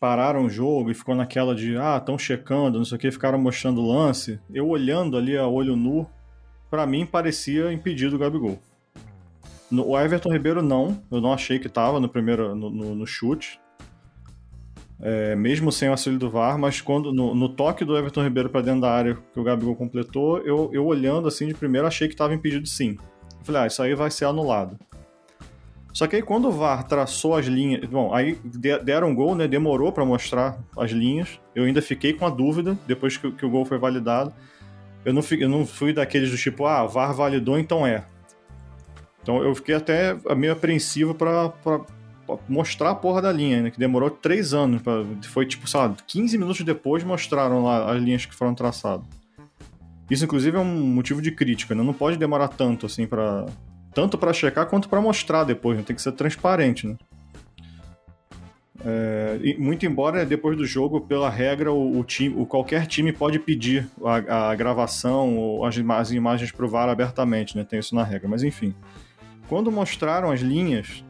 [0.00, 3.38] pararam o jogo e ficou naquela de ah, estão checando, não sei o que, ficaram
[3.38, 6.10] mostrando o lance, eu olhando ali a olho nu,
[6.70, 8.58] para mim parecia impedido o Gabigol.
[9.70, 13.06] No, o Everton Ribeiro não, eu não achei que estava no primeiro no, no, no
[13.06, 13.60] chute.
[14.98, 18.48] É, mesmo sem o auxílio do VAR, mas quando no, no toque do Everton Ribeiro
[18.48, 22.08] para dentro da área que o Gabigol completou, eu, eu olhando assim de primeiro achei
[22.08, 22.96] que estava impedido sim.
[23.38, 24.78] Eu falei, ah, isso aí vai ser anulado.
[25.92, 28.38] Só que aí quando o VAR traçou as linhas, bom, aí
[28.84, 29.48] deram gol, né?
[29.48, 31.40] Demorou para mostrar as linhas.
[31.54, 34.30] Eu ainda fiquei com a dúvida depois que, que o gol foi validado.
[35.06, 38.04] Eu não, fui, eu não fui daqueles do tipo, ah, VAR validou, então é.
[39.22, 41.52] Então eu fiquei até meio apreensivo para
[42.48, 43.70] mostrar a porra da linha, né?
[43.70, 44.82] Que demorou três anos.
[44.82, 49.06] Pra, foi tipo, sabe, 15 minutos depois mostraram lá as linhas que foram traçadas.
[50.10, 51.84] Isso, inclusive, é um motivo de crítica, né?
[51.84, 53.46] Não pode demorar tanto, assim, para
[53.96, 55.82] Tanto para checar quanto para mostrar depois, né?
[55.82, 56.96] Tem que ser transparente, né?
[58.88, 63.36] É, muito embora depois do jogo, pela regra, o, o time, o, qualquer time pode
[63.40, 67.64] pedir a, a gravação ou as, as imagens para o VAR abertamente, né?
[67.64, 68.72] Tem isso na regra, mas enfim.
[69.48, 71.04] Quando mostraram as linhas,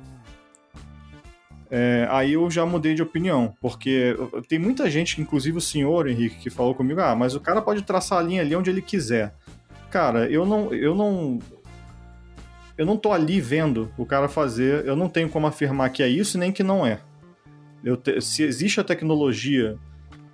[1.70, 4.16] é, aí eu já mudei de opinião, porque
[4.48, 7.82] tem muita gente, inclusive o senhor Henrique, que falou comigo: ah, mas o cara pode
[7.82, 9.34] traçar a linha ali onde ele quiser.
[9.90, 11.38] Cara, eu não, eu não,
[12.78, 16.08] eu não tô ali vendo o cara fazer, eu não tenho como afirmar que é
[16.08, 17.00] isso nem que não é.
[17.94, 19.79] Te, se existe a tecnologia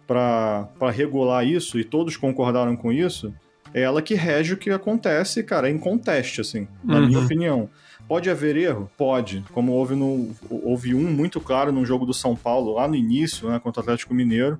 [0.06, 3.34] para regular isso e todos concordaram com isso,
[3.74, 7.06] é ela que rege o que acontece, cara, é conteste, assim, na uhum.
[7.06, 7.68] minha opinião.
[8.06, 8.90] Pode haver erro?
[8.96, 9.44] Pode.
[9.52, 13.48] Como houve, no, houve um muito claro no jogo do São Paulo, lá no início,
[13.48, 14.58] né, contra o Atlético Mineiro.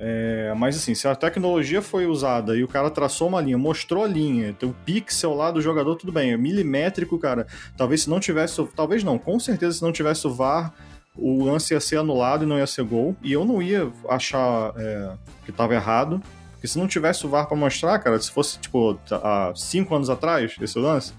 [0.00, 4.04] É, mas assim, se a tecnologia foi usada e o cara traçou uma linha, mostrou
[4.04, 7.48] a linha, tem o pixel lá do jogador, tudo bem, é milimétrico, cara.
[7.76, 10.72] Talvez se não tivesse, talvez não, com certeza se não tivesse o VAR,
[11.18, 13.16] o lance ia ser anulado e não ia ser gol.
[13.22, 15.12] E eu não ia achar é,
[15.44, 18.98] que estava errado, porque se não tivesse o VAR para mostrar, cara, se fosse tipo
[19.10, 21.12] há cinco anos atrás esse lance,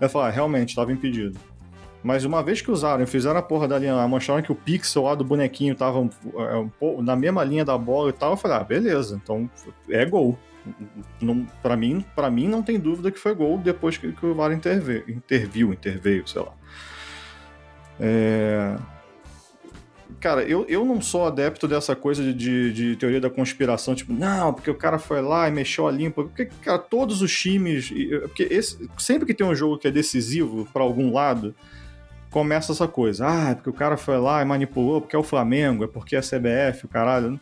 [0.00, 1.38] eu ia falar, realmente estava impedido.
[2.02, 5.04] Mas uma vez que usaram fizeram a porra da linha lá, mostraram que o pixel
[5.04, 8.36] lá do bonequinho tava um, é, um, na mesma linha da bola e tal, eu
[8.36, 9.48] falei, ah, beleza, então
[9.88, 10.36] é gol.
[11.20, 14.34] Não, pra, mim, pra mim não tem dúvida que foi gol depois que, que o
[14.34, 16.52] VAR interveio, interviu, interveio, sei lá.
[18.00, 18.76] É...
[20.20, 24.12] Cara, eu, eu não sou adepto dessa coisa de, de, de, teoria da conspiração, tipo,
[24.12, 26.24] não, porque o cara foi lá e mexeu a limpa.
[26.24, 27.90] Porque, cara, todos os times.
[28.22, 31.54] Porque esse, sempre que tem um jogo que é decisivo para algum lado,
[32.30, 33.26] começa essa coisa.
[33.26, 36.18] Ah, porque o cara foi lá e manipulou, porque é o Flamengo, é porque é
[36.18, 37.38] a CBF, o caralho.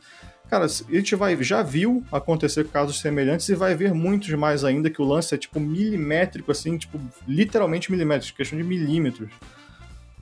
[0.51, 4.91] Cara, a gente vai, já viu acontecer casos semelhantes e vai ver muitos mais ainda
[4.91, 9.31] que o lance é tipo milimétrico, assim, tipo, literalmente milimétrico, questão de milímetros.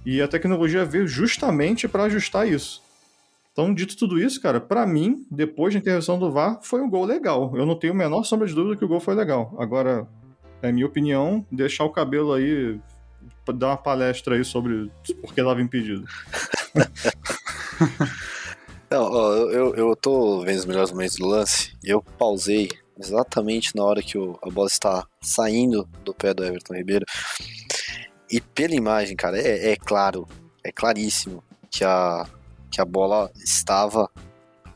[0.09, 2.83] E a tecnologia veio justamente para ajustar isso.
[3.53, 7.05] Então, dito tudo isso, cara, para mim, depois da intervenção do VAR, foi um gol
[7.05, 7.53] legal.
[7.55, 9.55] Eu não tenho a menor sombra de dúvida que o gol foi legal.
[9.59, 10.09] Agora,
[10.63, 12.81] é minha opinião, deixar o cabelo aí,
[13.55, 14.91] dar uma palestra aí sobre
[15.21, 16.07] por que estava impedido.
[18.91, 19.13] Não,
[19.51, 24.03] eu, eu tô vendo os melhores momentos do lance e eu pausei exatamente na hora
[24.03, 27.05] que o, a bola está saindo do pé do Everton Ribeiro.
[28.31, 30.27] E pela imagem, cara, é, é claro,
[30.63, 32.27] é claríssimo que a,
[32.71, 34.11] que a bola estava,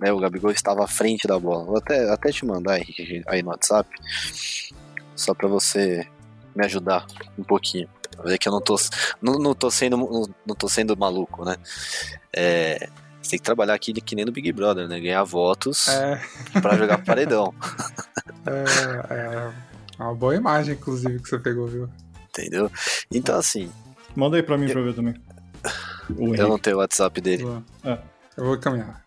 [0.01, 1.65] né, o Gabigol estava à frente da bola.
[1.65, 3.89] Vou até, até te mandar, Henrique, aí no WhatsApp,
[5.15, 6.07] só para você
[6.55, 7.07] me ajudar
[7.39, 7.89] um pouquinho.
[8.25, 8.77] Ver que eu não tô,
[9.21, 11.57] não, não tô, sendo, não, não tô sendo maluco, né?
[12.33, 12.89] É,
[13.21, 15.01] você tem que trabalhar aqui que nem no Big Brother, né?
[15.01, 16.21] Ganhar votos É,
[16.61, 17.55] pra jogar paredão,
[18.47, 19.53] é,
[19.99, 21.89] é uma boa imagem, inclusive, que você pegou, viu?
[22.39, 22.71] Entendeu?
[23.11, 23.71] Então, assim,
[24.15, 25.15] Manda aí pra mim pra eu ver também.
[26.17, 27.45] O eu não tenho o WhatsApp dele.
[27.85, 27.99] É.
[28.37, 29.03] Eu vou caminhar.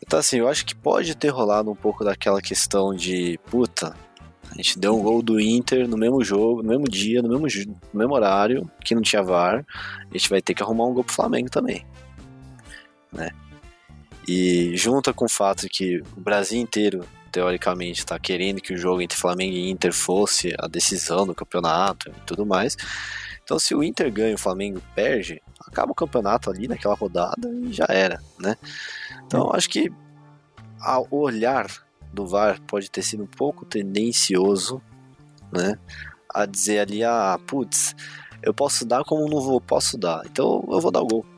[0.00, 3.96] Então, assim, eu acho que pode ter rolado um pouco daquela questão de, puta,
[4.50, 7.76] a gente deu um gol do Inter no mesmo jogo, no mesmo dia, no mesmo,
[7.92, 9.64] no mesmo horário, que não tinha VAR,
[10.10, 11.84] a gente vai ter que arrumar um gol pro Flamengo também,
[13.10, 13.30] né?
[14.28, 19.02] E junta com o fato que o Brasil inteiro, teoricamente, está querendo que o jogo
[19.02, 22.76] entre Flamengo e Inter fosse a decisão do campeonato e tudo mais.
[23.42, 27.50] Então, se o Inter ganha e o Flamengo perde, acaba o campeonato ali naquela rodada
[27.50, 28.56] e já era, né?
[29.26, 29.90] Então, acho que
[31.10, 31.66] o olhar
[32.12, 34.80] do VAR pode ter sido um pouco tendencioso,
[35.52, 35.76] né?
[36.32, 37.96] A dizer ali, ah, putz,
[38.44, 40.22] eu posso dar como não vou, posso dar.
[40.26, 41.33] Então eu vou dar o gol.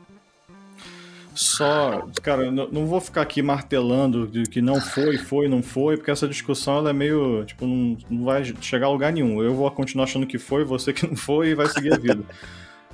[1.37, 6.09] Só, cara, não vou ficar aqui martelando de que não foi, foi, não foi, porque
[6.09, 9.43] essa discussão ela é meio, tipo, não, não vai chegar a lugar nenhum.
[9.43, 12.23] Eu vou continuar achando que foi, você que não foi e vai seguir a vida.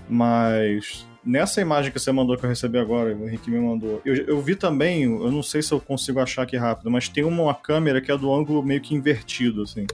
[0.10, 4.14] Mas nessa imagem que você mandou que eu recebi agora, o Henrique me mandou, eu,
[4.14, 7.56] eu vi também, eu não sei se eu consigo achar aqui rápido, mas tem uma
[7.56, 9.88] câmera que é do ângulo meio que invertido, assim.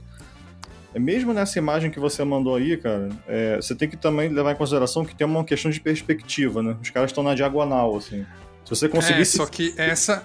[0.94, 4.52] É Mesmo nessa imagem que você mandou aí, cara, é, você tem que também levar
[4.52, 6.76] em consideração que tem uma questão de perspectiva, né?
[6.82, 8.26] Os caras estão na diagonal, assim.
[8.64, 9.36] Se você É, conseguisse.
[9.36, 10.24] só que essa.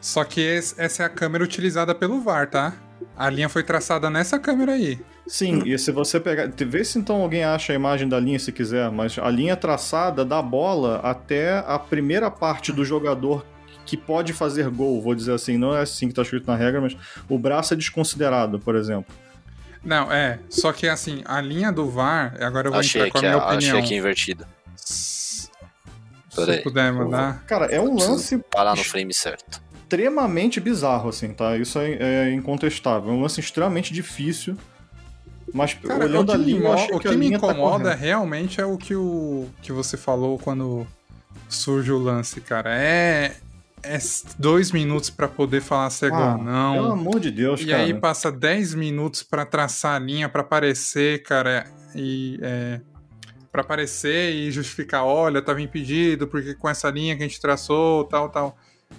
[0.00, 2.74] Só que es- essa é a câmera utilizada pelo VAR, tá?
[3.16, 4.98] A linha foi traçada nessa câmera aí.
[5.26, 6.50] Sim, e se você pegar.
[6.56, 10.24] Vê se então alguém acha a imagem da linha se quiser, mas a linha traçada
[10.24, 13.44] da bola até a primeira parte do jogador
[13.86, 16.80] que pode fazer gol, vou dizer assim, não é assim que tá escrito na regra,
[16.80, 16.96] mas
[17.28, 19.12] o braço é desconsiderado, por exemplo.
[19.84, 20.38] Não, é.
[20.48, 23.26] Só que assim, a linha do VAR, agora eu vou Achei entrar com a que,
[23.26, 23.88] minha é, achei opinião.
[23.88, 24.46] que é invertido.
[24.76, 25.48] Se
[26.36, 26.62] Peraí.
[26.62, 27.42] puder mandar.
[27.46, 29.60] Cara, é um lance Parar no frame certo.
[29.82, 31.56] extremamente bizarro, assim, tá?
[31.56, 31.92] Isso é,
[32.28, 33.10] é incontestável.
[33.10, 34.56] É um lance extremamente difícil.
[35.52, 37.46] Mas Cara, olhando o a que, linha, achei o que, que a me linha tá
[37.48, 38.00] incomoda correta.
[38.00, 40.86] realmente é o que, o que você falou quando
[41.48, 42.72] surge o lance, cara.
[42.72, 43.34] É,
[43.82, 43.98] é
[44.38, 46.72] dois minutos pra poder falar se é gol Ah, ou não.
[46.74, 47.82] Pelo amor de Deus, E cara.
[47.82, 52.80] aí passa 10 minutos pra traçar a linha, pra aparecer, cara, e é,
[53.50, 58.04] para aparecer e justificar, olha, tava impedido porque com essa linha que a gente traçou,
[58.04, 58.56] tal, tal.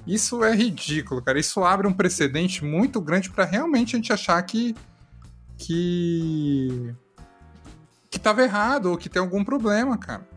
[0.08, 1.40] Isso é ridículo, cara.
[1.40, 4.76] Isso abre um precedente muito grande pra realmente a gente achar que
[5.58, 6.94] que
[8.10, 10.28] que tava errado ou que tem algum problema, cara.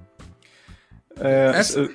[1.18, 1.88] É, Essa-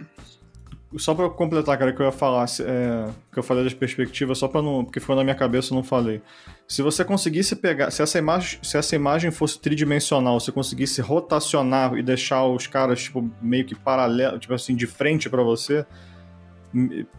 [0.98, 4.48] Só pra completar, cara, que eu ia falar, é, que eu falei das perspectivas, só
[4.48, 4.84] pra não.
[4.84, 6.20] Porque foi na minha cabeça eu não falei.
[6.68, 7.92] Se você conseguisse pegar.
[7.92, 13.04] Se essa imagem, se essa imagem fosse tridimensional, se conseguisse rotacionar e deixar os caras,
[13.04, 15.86] tipo, meio que paralelo, tipo assim, de frente pra você.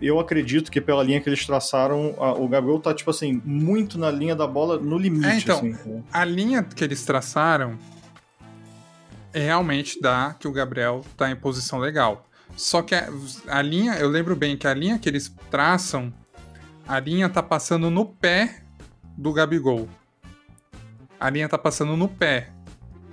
[0.01, 3.99] Eu acredito que pela linha que eles traçaram, a- o Gabriel tá, tipo assim, muito
[3.99, 5.77] na linha da bola, no limite, É, então, assim.
[5.89, 6.03] né?
[6.13, 7.77] A linha que eles traçaram
[9.33, 12.27] realmente dá que o Gabriel tá em posição legal.
[12.57, 13.09] Só que a,
[13.49, 16.13] a linha, eu lembro bem que a linha que eles traçam,
[16.87, 18.63] a linha tá passando no pé
[19.17, 19.89] do Gabigol.
[21.19, 22.51] A linha tá passando no pé,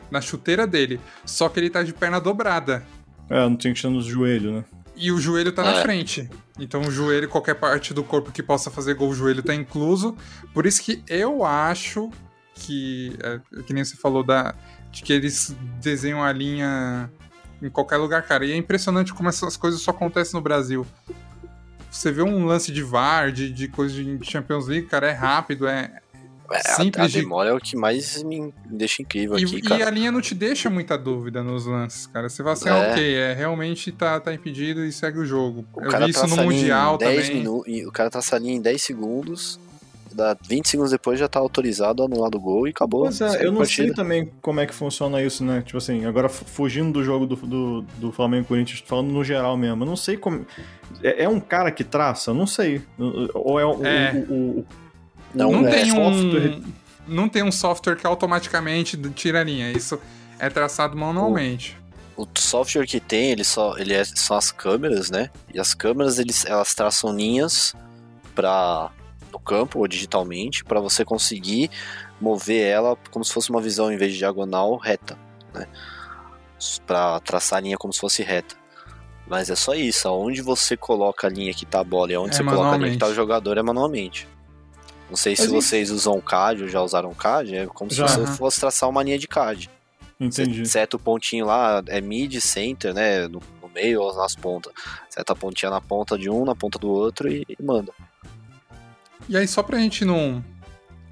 [0.10, 1.00] na chuteira dele.
[1.26, 2.84] Só que ele tá de perna dobrada.
[3.30, 4.65] É, não tinha que estar no joelho, né?
[4.95, 5.82] E o joelho tá na É.
[5.82, 6.30] frente.
[6.60, 10.15] Então o joelho, qualquer parte do corpo que possa fazer gol, o joelho tá incluso.
[10.54, 12.10] Por isso que eu acho
[12.56, 14.56] que, é, que nem você falou, da,
[14.91, 17.12] de que eles desenham a linha
[17.62, 18.46] em qualquer lugar, cara.
[18.46, 20.86] E é impressionante como essas coisas só acontecem no Brasil.
[21.89, 25.67] Você vê um lance de VAR, de, de coisa de Champions League, cara, é rápido,
[25.67, 26.00] é,
[26.52, 29.56] É, simples a, a de- demora é o que mais me deixa incrível E, aqui,
[29.58, 29.88] e cara.
[29.88, 32.30] a linha não te deixa muita dúvida nos lances, cara.
[32.30, 32.72] Você fala assim, É.
[32.72, 35.65] ah, ok, é, realmente tá, tá impedido e segue o jogo.
[35.74, 37.41] O Eu cara vi isso no Mundial em 10 também.
[37.41, 37.74] minutos.
[37.88, 39.60] O cara traça a linha em 10 segundos.
[40.17, 43.01] Dá 20 segundos depois já tá autorizado a anular do gol e acabou.
[43.03, 43.93] Pois é, eu a não sei partida.
[43.93, 45.62] também como é que funciona isso, né?
[45.63, 49.23] Tipo assim, agora fu- fugindo do jogo do, do, do Flamengo e Corinthians, falando no
[49.23, 50.45] geral mesmo, eu não sei como.
[51.03, 52.32] É, é um cara que traça?
[52.32, 52.82] Eu Não sei.
[53.34, 54.25] Ou é, o- É.
[54.27, 54.65] o- o- o-
[55.36, 56.49] Não, não é tem software.
[56.58, 56.63] um
[57.08, 59.71] não tem um software que automaticamente tira a linha.
[59.71, 59.97] Isso
[60.39, 61.77] é traçado manualmente.
[62.17, 65.30] O software que tem, ele só, ele é, são as câmeras, né?
[65.53, 67.75] E as câmeras, eles, elas traçam linhas
[68.36, 68.89] para
[69.32, 71.70] no campo ou digitalmente para você conseguir
[72.20, 75.18] mover ela como se fosse uma visão em vez de diagonal reta,
[75.54, 75.68] né?
[76.86, 78.56] Para traçar a linha como se fosse reta.
[79.28, 82.34] Mas é só isso, aonde você coloca a linha que tá a bola e aonde
[82.34, 84.28] É você coloca a linha que tá o jogador é manualmente.
[85.10, 88.08] Não sei se Mas vocês usam CAD ou já usaram CAD, é como Já.
[88.08, 89.70] se você fosse traçar uma linha de CAD.
[90.20, 90.66] Entendi.
[90.66, 93.28] Você seta o pontinho lá, é mid, center, né?
[93.28, 94.74] No, no meio ou nas pontas.
[95.10, 97.94] Seta a pontinha na ponta de um, na ponta do outro e, e manda.
[99.30, 100.43] E aí, só pra gente não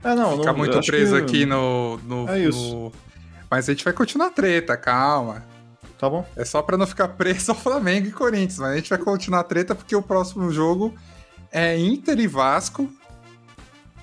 [0.04, 2.74] É, não, ficar não, muito preso que- aqui no, no, É isso.
[2.76, 2.92] no-
[3.50, 5.44] Mas a gente vai continuar a treta, calma.
[5.98, 6.28] Tá bom?
[6.36, 9.40] É só pra não ficar preso ao Flamengo e Corinthians, mas a gente vai continuar
[9.42, 10.94] a treta porque o próximo jogo
[11.52, 12.90] é Inter e Vasco.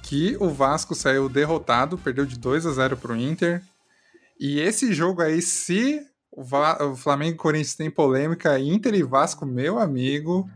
[0.02, 3.62] Que o Vasco saiu derrotado, perdeu de 2 a 0 pro Inter.
[4.38, 9.02] E esse jogo aí, se o, Va- o Flamengo e Corinthians tem polêmica, Inter e
[9.02, 10.48] Vasco, meu amigo,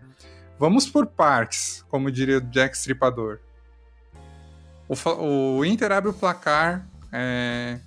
[0.58, 3.38] vamos por partes, como diria o Jack Stripador.
[4.88, 7.78] O, o Inter abre o placar é,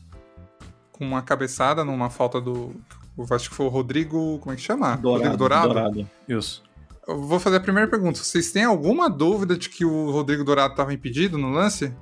[0.92, 2.76] com uma cabeçada numa falta do.
[3.18, 4.40] eu Acho que foi o Rodrigo.
[4.40, 4.96] Como é que chama?
[4.96, 6.08] Rodrigo Dourado.
[6.28, 6.64] Isso.
[7.08, 8.20] Eu vou fazer a primeira pergunta.
[8.20, 11.94] Vocês têm alguma dúvida de que o Rodrigo Dourado estava impedido no lance?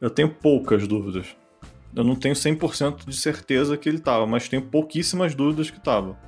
[0.00, 1.36] Eu tenho poucas dúvidas.
[1.94, 6.18] Eu não tenho 100% de certeza que ele tava, mas tenho pouquíssimas dúvidas que tava.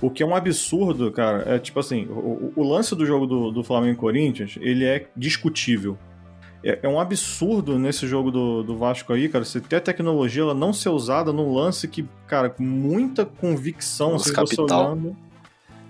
[0.00, 3.50] O que é um absurdo, cara, é tipo assim, o, o lance do jogo do,
[3.50, 5.98] do Flamengo e Corinthians, ele é discutível.
[6.62, 10.42] É, é um absurdo nesse jogo do, do Vasco aí, cara, você ter a tecnologia
[10.42, 14.92] ela não ser usada num lance que, cara, com muita convicção, Lance capital.
[14.92, 15.16] olhando...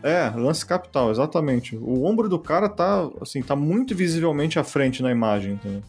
[0.03, 1.77] É, lance capital, exatamente.
[1.77, 5.83] O ombro do cara tá, assim, tá muito visivelmente à frente na imagem, entendeu?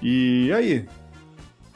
[0.00, 0.86] E aí?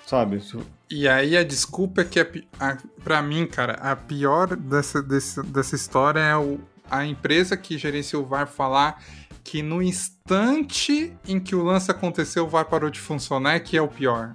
[0.07, 0.41] Sabe?
[0.89, 2.21] E aí a desculpa é que,
[2.61, 7.77] a, pra mim, cara, a pior dessa, desse- dessa história é o, a empresa que
[7.77, 9.03] gerencia o VAR falar
[9.43, 13.83] que no instante em que o lance aconteceu, o VAR parou de funcionar, que é
[13.83, 14.35] o pior.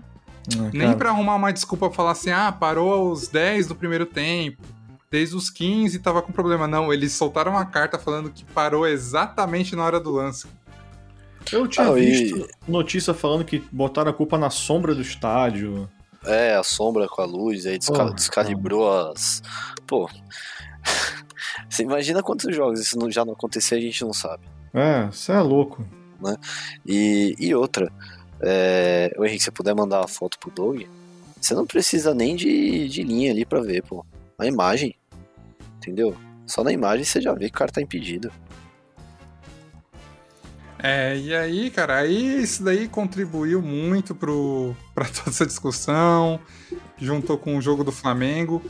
[0.73, 4.61] Nem Cara, pra arrumar uma desculpa falar assim, ah, parou aos 10 do primeiro tempo,
[5.09, 6.67] desde os 15 tava com problema.
[6.67, 10.47] Não, eles soltaram uma carta falando que parou exatamente na hora do lance.
[11.51, 15.87] Eu tinha Ah, e- visto notícia falando que botaram a culpa na sombra do estádio.
[16.25, 19.41] É, a sombra com a luz, aí desca- Porra, descalibrou as.
[19.87, 20.09] Pô.
[21.69, 24.43] Você imagina quantos jogos isso não- já não acontecia a gente não sabe.
[24.73, 25.85] É, você é louco.
[26.85, 27.91] E, e outra,
[28.41, 30.83] é, o Henrique, se você puder mandar a foto pro Doug,
[31.39, 34.05] você não precisa nem de, de linha ali pra ver, pô.
[34.37, 34.95] A imagem.
[35.77, 36.15] Entendeu?
[36.45, 38.31] Só na imagem você já vê que o cara tá impedido.
[40.83, 46.39] É, e aí, cara, aí isso daí contribuiu muito pro, pra toda essa discussão,
[46.97, 48.63] juntou com o jogo do Flamengo.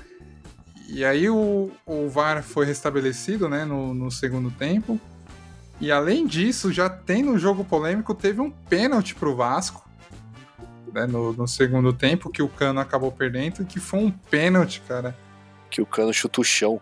[0.90, 5.00] E aí o, o VAR foi restabelecido, né, no, no segundo tempo.
[5.80, 9.90] E além disso, já tem no jogo polêmico, teve um pênalti pro Vasco,
[10.94, 15.18] né, no, no segundo tempo, que o Cano acabou perdendo, que foi um pênalti, cara.
[15.70, 16.82] Que o cano chuta o chão.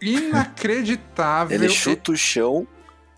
[0.00, 1.56] Inacreditável.
[1.56, 2.64] Ele chuta o chão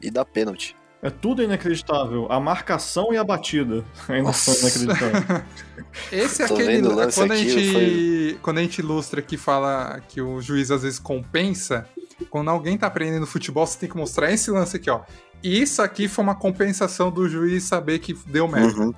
[0.00, 0.74] e dá pênalti.
[1.04, 2.26] É tudo inacreditável.
[2.32, 5.44] A marcação e a batida ainda são inacreditáveis.
[6.10, 6.80] Esse é Tô aquele.
[7.12, 11.86] Quando a, gente, quando a gente ilustra que fala que o juiz às vezes compensa,
[12.30, 15.02] quando alguém tá aprendendo futebol, você tem que mostrar esse lance aqui, ó.
[15.42, 18.84] Isso aqui foi uma compensação do juiz saber que deu merda.
[18.84, 18.94] Uhum.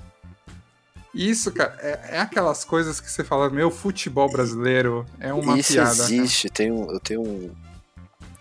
[1.12, 5.72] Isso, cara, é, é aquelas coisas que você fala, meu, futebol brasileiro é uma Isso
[5.72, 5.90] piada.
[5.90, 6.02] cara.
[6.04, 6.48] existe.
[6.50, 7.50] Tem um, eu tenho um,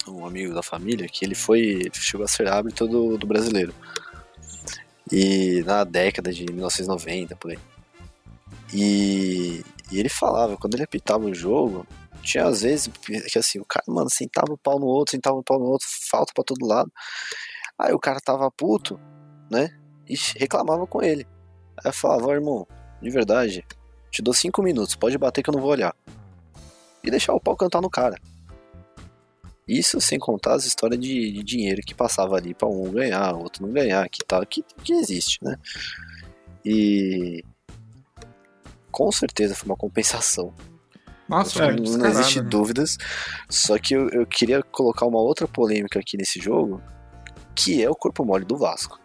[0.08, 1.90] um amigo da família que ele foi.
[1.94, 3.74] Chegou a ser árbitro do, do brasileiro.
[5.12, 7.60] E na década de 1990, por aí.
[8.74, 11.86] E, e ele falava, quando ele apitava o jogo,
[12.22, 12.90] tinha às vezes
[13.32, 15.88] que assim, o cara, mano, sentava o pau no outro, sentava o pau no outro,
[16.10, 16.92] falta pra todo lado.
[17.78, 19.00] Aí o cara tava puto,
[19.50, 19.70] né?
[20.08, 21.28] E reclamava com ele.
[21.78, 22.68] Aí eu falava, irmão,
[23.02, 23.66] de verdade,
[24.10, 25.96] te dou cinco minutos, pode bater que eu não vou olhar
[27.04, 28.18] e deixar o pau cantar no cara.
[29.68, 33.66] Isso sem contar as histórias de, de dinheiro que passava ali pra um ganhar, outro
[33.66, 35.58] não ganhar, que tal, que, que existe, né?
[36.64, 37.44] E
[38.92, 40.54] com certeza foi uma compensação.
[41.28, 42.48] Nossa, não, foi não descarado, existe né?
[42.50, 42.98] dúvidas.
[43.50, 46.82] Só que eu, eu queria colocar uma outra polêmica aqui nesse jogo,
[47.56, 49.00] que é o corpo mole do Vasco.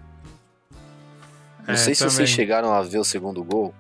[1.67, 2.15] Não É, sei se também.
[2.15, 3.75] vocês chegaram a ver o segundo gol.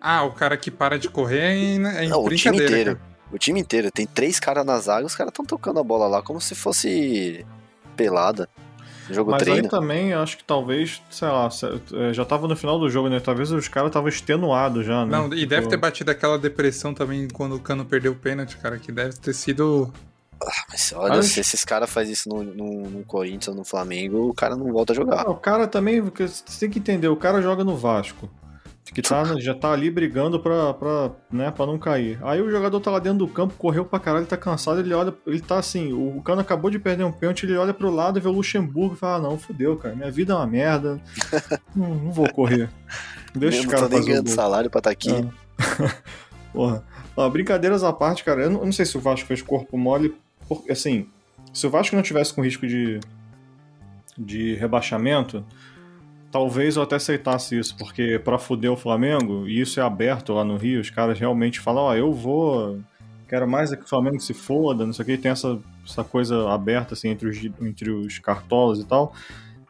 [0.00, 2.96] Ah, o cara que para de correr é, é Não, o time inteiro.
[2.96, 3.09] cara.
[3.32, 3.90] O time inteiro.
[3.90, 7.44] Tem três caras na zaga, os caras estão tocando a bola lá como se fosse
[7.96, 8.48] pelada.
[9.08, 9.62] Jogo Mas treino.
[9.64, 11.48] aí também acho que talvez, sei lá,
[11.94, 13.18] é, já tava no final do jogo, né?
[13.18, 15.10] Talvez os caras estavam extenuados já, né?
[15.10, 18.56] Não, e deve Tipo, ter batido aquela depressão também quando o Cano perdeu o pênalti,
[18.58, 19.92] cara, que deve ter sido.
[20.70, 24.28] Mas olha, Mas- se esses caras fazem isso no, no, no Corinthians ou no Flamengo,
[24.28, 25.24] o cara não volta a jogar.
[25.26, 28.30] Ah, o cara também, porque você tem que entender, o cara joga no Vasco.
[28.92, 32.18] Que tá, já tá ali brigando pra, pra, né, pra não cair.
[32.22, 35.14] Aí o jogador tá lá dentro do campo, correu pra caralho, tá cansado, ele olha,
[35.26, 38.22] ele tá assim, o Cano acabou de perder um pênalti, ele olha pro lado e
[38.22, 41.00] vê o Luxemburgo e fala, ah, não, fudeu, cara, minha vida é uma merda,
[41.74, 42.68] não, não vou correr.
[43.32, 45.10] Deixa os caras fazer o ganhando salário pra estar aqui.
[45.10, 45.94] Ah.
[46.52, 46.82] Porra.
[47.16, 49.78] Ó, brincadeiras à parte, cara, eu não, eu não sei se o Vasco fez corpo
[49.78, 50.16] mole,
[50.48, 51.06] porque, assim,
[51.52, 52.98] se o Vasco não tivesse com risco de,
[54.18, 55.44] de rebaixamento,
[56.30, 60.44] talvez eu até aceitasse isso, porque pra fuder o Flamengo, e isso é aberto lá
[60.44, 62.78] no Rio, os caras realmente falam, ó, eu vou,
[63.28, 66.04] quero mais é que o Flamengo se foda, não sei o que, tem essa, essa
[66.04, 69.12] coisa aberta, assim, entre os, entre os cartolas e tal.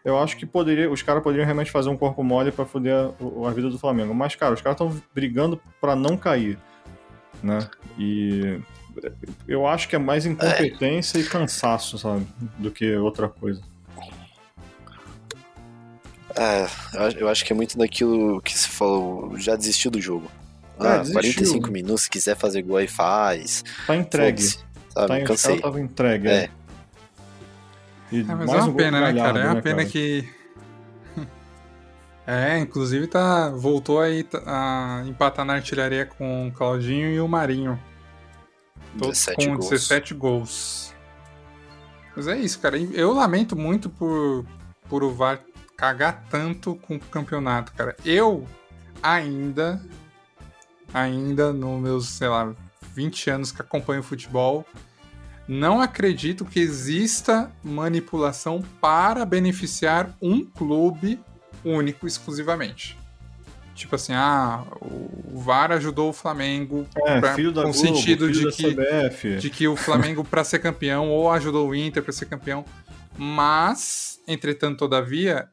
[0.02, 3.48] Eu acho que poderia, os caras poderiam realmente fazer um corpo mole pra fuder a,
[3.48, 4.14] a vida do Flamengo.
[4.14, 6.58] Mas, cara, os caras estão brigando pra não cair,
[7.42, 7.68] né?
[7.98, 8.58] E
[9.46, 12.26] eu acho que é mais incompetência e cansaço, sabe?
[12.58, 13.60] Do que outra coisa.
[16.36, 16.66] É,
[17.18, 20.30] eu acho- que é muito daquilo que se falou, já desistiu do jogo.
[20.78, 21.12] É, Ah, desistiu.
[21.14, 23.64] 45 minutos, se quiser fazer gol aí faz.
[23.86, 24.42] Tá entregue.
[24.42, 24.60] Sabe,
[24.94, 25.26] Tá, cansei.
[25.26, 26.28] caras estavam entregue.
[26.28, 26.32] É.
[26.34, 26.50] É.
[28.12, 29.40] E É, mas mais é um uma gol pena, né, cara?
[29.40, 29.88] É uma pena cara?
[29.88, 30.28] que.
[32.26, 33.50] É, inclusive tá.
[33.50, 37.78] Voltou aí a empatar na artilharia com o Claudinho e o Marinho.
[38.98, 39.70] Todos 17 com gols.
[39.70, 40.94] 17 gols.
[42.16, 42.76] Mas é isso, cara.
[42.78, 44.44] Eu lamento muito por,
[44.88, 45.40] por o VAR
[45.80, 47.96] cagar tanto com o campeonato, cara.
[48.04, 48.46] Eu
[49.02, 49.80] ainda,
[50.92, 52.52] ainda nos meus, sei lá,
[52.94, 54.66] 20 anos que acompanho futebol,
[55.48, 61.18] não acredito que exista manipulação para beneficiar um clube
[61.64, 62.98] único exclusivamente.
[63.74, 68.74] Tipo assim, ah, o VAR ajudou o Flamengo É, pra- com Globo, sentido de que-
[68.74, 69.36] CBF.
[69.38, 72.66] de que o Flamengo para ser campeão ou ajudou o Inter para ser campeão,
[73.16, 75.48] mas entretanto todavia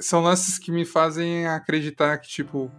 [0.00, 2.70] são lances que me fazem acreditar que tipo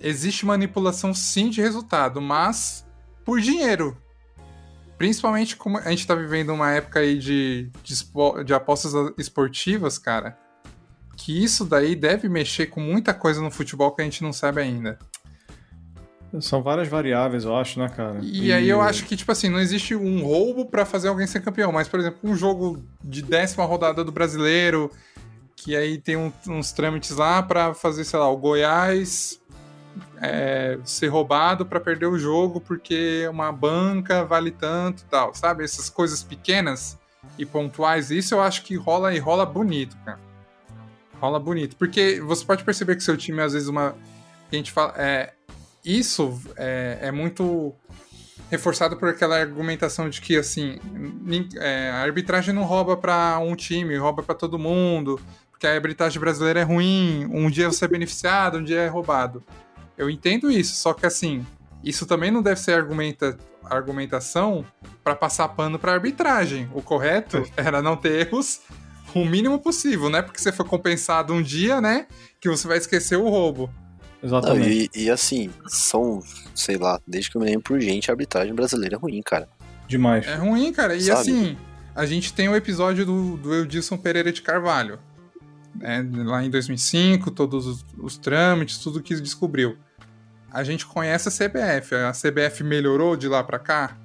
[0.00, 2.86] existe manipulação sim de resultado, mas
[3.24, 3.96] por dinheiro.
[4.96, 7.94] Principalmente como a gente tá vivendo uma época aí de, de,
[8.44, 10.36] de apostas esportivas, cara,
[11.16, 14.60] que isso daí deve mexer com muita coisa no futebol que a gente não sabe
[14.60, 14.98] ainda.
[16.40, 18.18] São várias variáveis, eu acho, né, cara?
[18.20, 21.40] E, aí eu acho que, tipo assim, não existe um roubo pra fazer alguém ser
[21.40, 24.90] campeão, mas, por exemplo, um jogo de décima rodada do brasileiro,
[25.62, 29.40] que aí tem um- uns trâmites lá pra fazer, sei lá, o Goiás
[30.20, 35.64] é, ser roubado pra perder o jogo porque uma banca vale tanto tal, sabe?
[35.64, 36.98] Essas coisas pequenas
[37.36, 40.20] e pontuais, isso eu acho que rola e rola bonito, cara.
[41.20, 41.76] Rola bonito.
[41.76, 43.96] Porque você pode perceber que seu time, às vezes, uma.
[44.52, 44.94] A gente fala.
[44.96, 45.32] É,
[45.84, 47.74] isso é, é muito
[48.50, 50.78] reforçado por aquela argumentação de que assim
[51.56, 55.20] é, a arbitragem não rouba pra um time, rouba pra todo mundo,
[55.58, 59.42] porque a arbitragem brasileira é ruim, um dia você é beneficiado, um dia é roubado.
[59.96, 61.44] Eu entendo isso, só que assim,
[61.82, 64.64] isso também não deve ser argumenta, argumentação
[65.02, 66.70] pra passar pano pra arbitragem.
[66.72, 68.60] O correto era não ter erros
[69.12, 70.22] o mínimo possível, né?
[70.22, 72.06] Porque você foi compensado um dia, né?
[72.40, 73.68] Que você vai esquecer o roubo.
[74.22, 74.90] Não, Exatamente.
[74.94, 76.22] e, e assim, são,
[76.54, 79.48] sei lá, desde que eu me lembro por gente, a arbitragem brasileira é ruim, cara.
[79.88, 80.24] Demais.
[80.24, 80.94] É ruim, cara.
[80.94, 81.20] E Sabe?
[81.20, 81.56] assim,
[81.96, 85.00] a gente tem o episódio do, do Eudilson Pereira de Carvalho.
[85.74, 86.04] Né?
[86.24, 89.76] Lá em 2005, todos os, os trâmites, tudo que descobriu.
[90.50, 91.94] A gente conhece a CBF.
[91.94, 93.96] A CBF melhorou de lá pra cá?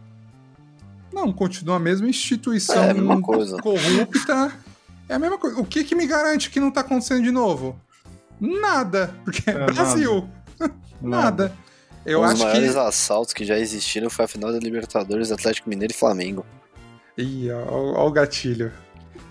[1.11, 3.57] Não, continua a mesma instituição É, a mesma coisa.
[3.57, 4.51] corrupta.
[5.07, 5.59] É a mesma coisa.
[5.59, 7.80] O que, que me garante que não tá acontecendo de novo?
[8.39, 9.14] Nada.
[9.24, 10.28] Porque é É, Brasil.
[11.01, 11.53] Nada.
[12.05, 12.78] Eu um dos acho maiores que.
[12.80, 16.45] assaltos que já existiram foi a final da Libertadores Atlético Mineiro e Flamengo.
[17.18, 18.72] Ih, ó, ó o gatilho.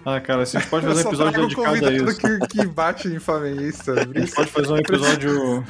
[0.05, 2.19] Ah, cara, a gente pode fazer um só episódio dedicado a isso.
[2.19, 3.93] Que, que bate em flamenguista.
[3.93, 5.65] A gente pode fazer um episódio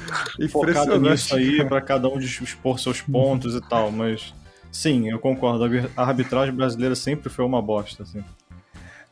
[0.50, 4.32] focado nisso aí, pra cada um expor seus pontos e tal, mas
[4.70, 5.64] sim, eu concordo.
[5.96, 8.24] A arbitragem brasileira sempre foi uma bosta, assim.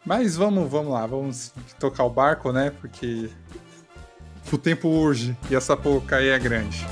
[0.04, 2.72] Mas vamos, vamos lá, vamos tocar o barco, né?
[2.80, 3.28] Porque
[4.50, 6.86] o tempo urge e essa pouca aí é grande.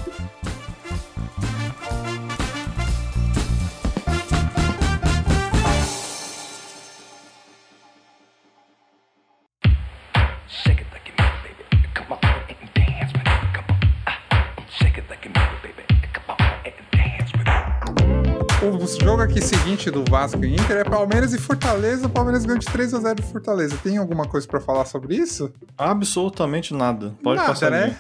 [19.19, 22.07] Jogo aqui seguinte do Vasco e Inter é Palmeiras e Fortaleza.
[22.07, 23.77] O Palmeiras ganhou de 3 a 0 do Fortaleza.
[23.83, 25.53] Tem alguma coisa para falar sobre isso?
[25.77, 27.17] Absolutamente nada.
[27.21, 27.97] Pode nada, passar né?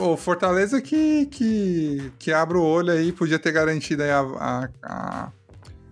[0.00, 5.32] O Fortaleza que, que, que abre o olho aí, podia ter garantido a, a, a,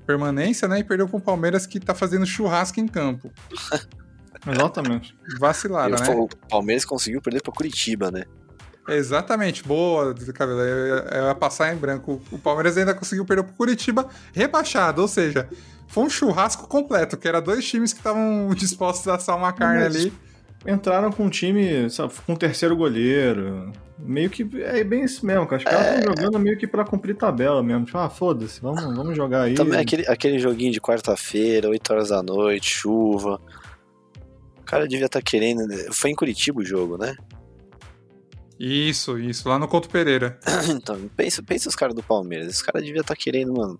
[0.06, 0.78] permanência, né?
[0.78, 3.30] E perdeu pro Palmeiras que tá fazendo churrasco em campo.
[4.48, 5.14] Exatamente.
[5.38, 6.14] Vacilada, né?
[6.14, 8.24] O Palmeiras conseguiu perder pra Curitiba, né?
[8.88, 10.60] Exatamente, boa, Cabelo.
[10.60, 12.20] É, é passar em branco.
[12.30, 15.48] O Palmeiras ainda conseguiu perder pro Curitiba rebaixado, ou seja,
[15.88, 19.84] foi um churrasco completo, que era dois times que estavam dispostos a assar uma carne
[19.84, 20.12] Mas ali.
[20.66, 23.70] Entraram com um time, sabe, com um terceiro goleiro.
[23.98, 25.58] Meio que é bem isso mesmo, cara.
[25.58, 26.02] Os caras estão é...
[26.02, 27.84] jogando meio que pra cumprir tabela mesmo.
[27.84, 29.54] Tipo, ah, foda-se, vamos, vamos jogar aí.
[29.54, 33.38] Também aquele, aquele joguinho de quarta-feira, 8 horas da noite, chuva.
[34.58, 35.66] O cara devia estar tá querendo.
[35.66, 35.76] Né?
[35.92, 37.14] Foi em Curitiba o jogo, né?
[38.66, 40.38] Isso, isso, lá no Couto Pereira.
[40.74, 42.48] então, pensa, pensa os caras do Palmeiras.
[42.48, 43.78] Esse cara devia estar tá querendo, mano.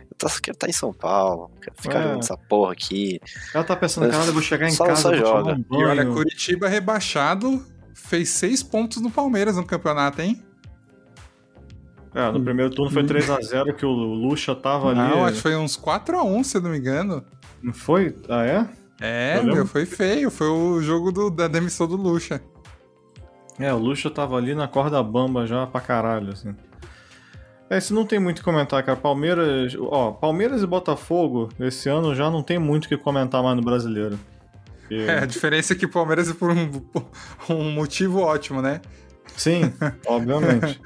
[0.00, 2.02] Eu tô, quero estar tá em São Paulo, quero ficar é.
[2.02, 3.20] jogando essa porra aqui.
[3.54, 5.02] Ela tá pensando, cara, eu vou chegar em só, casa.
[5.02, 5.56] Só joga.
[5.70, 7.64] Um e olha, Curitiba rebaixado
[7.94, 10.42] fez seis pontos no Palmeiras no campeonato, hein?
[12.12, 15.14] É, no primeiro turno foi 3x0 que o Lucha tava não, ali.
[15.14, 17.24] Não, acho que foi uns 4x1, se eu não me engano.
[17.62, 18.16] Não foi?
[18.28, 18.68] Ah, é?
[19.00, 20.30] É, meu, foi feio.
[20.30, 22.40] Foi o jogo do, da demissão do Lucha.
[23.58, 26.54] É, o Lucha tava ali na corda bamba já pra caralho, assim.
[27.68, 28.96] É, isso não tem muito o que comentar, cara.
[28.96, 29.76] Palmeiras.
[29.80, 33.62] Ó, Palmeiras e Botafogo, esse ano já não tem muito o que comentar mais no
[33.62, 34.18] brasileiro.
[34.80, 34.94] Porque...
[34.94, 37.04] É, a diferença é que o Palmeiras é por um, por
[37.50, 38.80] um motivo ótimo, né?
[39.36, 39.72] Sim,
[40.06, 40.80] obviamente.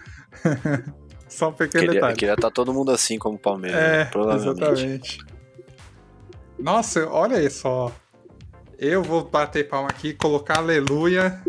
[1.29, 2.16] Só um pequeno queria, detalhe.
[2.16, 4.05] Queria estar tá todo mundo assim como o Palmeiras, é, né?
[4.07, 4.62] provavelmente.
[4.62, 5.18] Exatamente.
[6.59, 7.93] Nossa, olha aí só.
[8.79, 11.41] Eu vou bater palma aqui colocar aleluia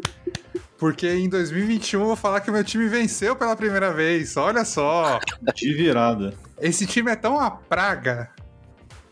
[0.82, 4.36] porque em 2021 eu vou falar que o meu time venceu pela primeira vez.
[4.36, 5.20] Olha só.
[5.54, 6.34] De virada.
[6.60, 8.32] Esse time é tão uma praga.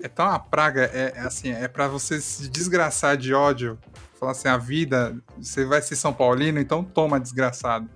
[0.01, 0.89] É tão uma praga.
[0.91, 3.77] É, é assim, é para você se desgraçar de ódio.
[4.19, 7.87] Falar assim, a vida, você vai ser São Paulino, então toma, desgraçado.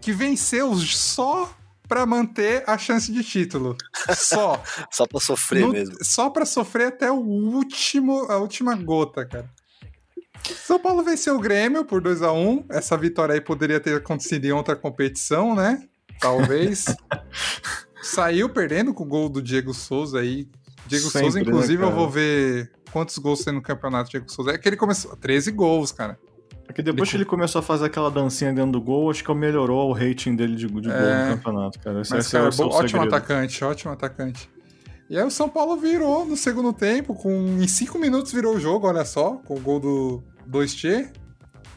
[0.00, 1.48] Que venceu só
[1.86, 3.76] para manter a chance de título.
[4.16, 4.60] Só.
[4.90, 5.94] só para sofrer no, mesmo.
[6.02, 9.48] Só para sofrer até o último, a última gota, cara.
[10.42, 14.44] São Paulo venceu o Grêmio por 2 a 1 Essa vitória aí poderia ter acontecido
[14.44, 15.82] em outra competição, né?
[16.20, 16.84] Talvez.
[18.02, 20.48] Saiu perdendo com o gol do Diego Souza aí.
[20.86, 24.30] Diego Sempre, Souza, né, inclusive, né, eu vou ver quantos gols tem no campeonato Diego
[24.30, 24.52] Souza.
[24.52, 25.16] É que ele começou.
[25.16, 26.18] 13 gols, cara.
[26.68, 27.10] É que depois ele...
[27.10, 30.36] que ele começou a fazer aquela dancinha dentro do gol, acho que melhorou o rating
[30.36, 30.92] dele de, de é...
[30.92, 32.00] gol no campeonato, cara.
[32.00, 33.14] Esse, Mas, esse cara, é bom, ótimo segredo.
[33.14, 34.50] atacante, ótimo atacante.
[35.08, 38.60] E aí o São Paulo virou no segundo tempo, com em cinco minutos virou o
[38.60, 41.12] jogo, olha só, com o gol do, 2T,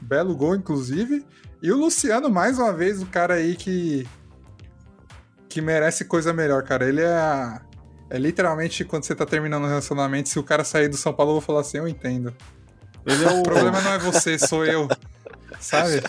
[0.02, 1.26] belo gol, inclusive.
[1.62, 4.08] E o Luciano, mais uma vez, o cara aí que.
[5.48, 6.88] que merece coisa melhor, cara.
[6.88, 7.14] Ele é.
[7.14, 7.62] A,
[8.10, 11.32] é literalmente quando você tá terminando um relacionamento, se o cara sair do São Paulo,
[11.32, 12.34] eu vou falar assim, eu entendo.
[13.06, 13.40] Ele é o...
[13.40, 14.88] o problema não é você, sou eu.
[15.60, 16.04] Sabe?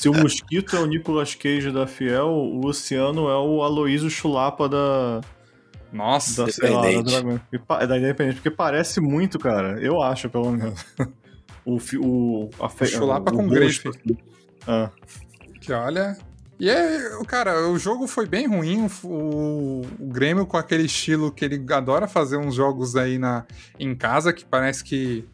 [0.00, 4.68] Se o Mosquito é o Nicolas Cage da Fiel, o Luciano é o Aloysio Chulapa
[4.68, 5.20] da.
[5.92, 8.34] Nossa, da, sei lá, da, da Independente.
[8.34, 9.80] Porque parece muito, cara.
[9.80, 10.84] Eu acho, pelo menos
[11.66, 12.86] o, o, a fe...
[12.86, 13.90] Chulapa com grife.
[14.66, 14.90] Ah.
[15.60, 16.16] Que olha.
[16.58, 18.88] E é, cara, o jogo foi bem ruim.
[19.02, 23.44] O, o Grêmio com aquele estilo que ele adora fazer uns jogos aí na,
[23.78, 25.28] em casa, que parece que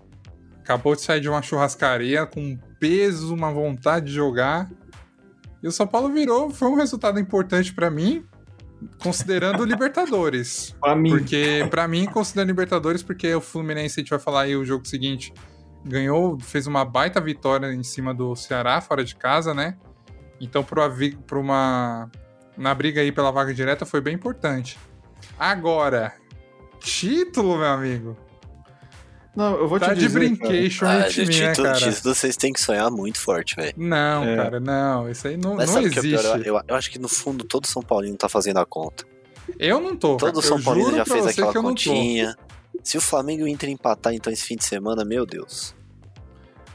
[0.60, 4.70] acabou de sair de uma churrascaria com peso, uma vontade de jogar.
[5.62, 8.24] E o São Paulo virou, foi um resultado importante para mim,
[8.98, 10.74] considerando o Libertadores.
[10.80, 11.10] Pra mim.
[11.10, 14.88] Porque, para mim, considerando Libertadores, porque o Fluminense, a gente vai falar aí o jogo
[14.88, 15.32] seguinte,
[15.84, 19.76] ganhou, fez uma baita vitória em cima do Ceará, fora de casa, né?
[20.40, 22.10] Então, para uma.
[22.56, 24.78] Na briga aí pela vaga direta foi bem importante.
[25.38, 26.12] Agora,
[26.80, 28.16] título, meu amigo.
[29.34, 30.08] Não, eu vou tá te dizer.
[30.08, 31.78] de brincation ah, no time, título, né, cara?
[31.78, 33.72] Título vocês têm que sonhar muito forte, velho.
[33.78, 34.36] Não, é.
[34.36, 35.08] cara, não.
[35.08, 36.00] Isso aí não, Mas não sabe existe.
[36.00, 36.46] Que é pior?
[36.46, 39.06] Eu, eu, acho que no fundo todo São Paulino tá fazendo a conta.
[39.58, 40.18] Eu não tô.
[40.18, 42.36] Todo eu São Paulino já fez aquela continha.
[42.82, 45.74] Se o Flamengo e o Inter empatar então esse fim de semana, meu Deus.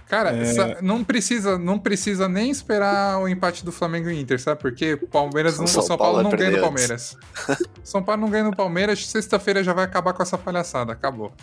[0.07, 0.81] Cara, é...
[0.81, 4.61] não, precisa, não precisa nem esperar o empate do Flamengo e Inter, sabe?
[4.61, 7.17] Porque Palmeiras não, São, São Paulo, Paulo não ganha no Palmeiras.
[7.83, 10.93] São Paulo não ganha no Palmeiras, sexta-feira já vai acabar com essa palhaçada.
[10.93, 11.33] Acabou.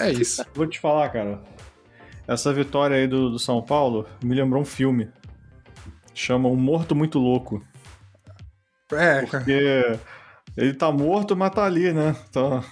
[0.00, 0.44] É isso.
[0.52, 1.40] Vou te falar, cara.
[2.26, 5.08] Essa vitória aí do, do São Paulo me lembrou um filme.
[6.12, 7.62] chama Um Morto Muito Louco.
[8.90, 9.26] É, cara.
[9.26, 9.98] Porque
[10.56, 12.16] ele tá morto, mas tá ali, né?
[12.32, 12.64] Tá,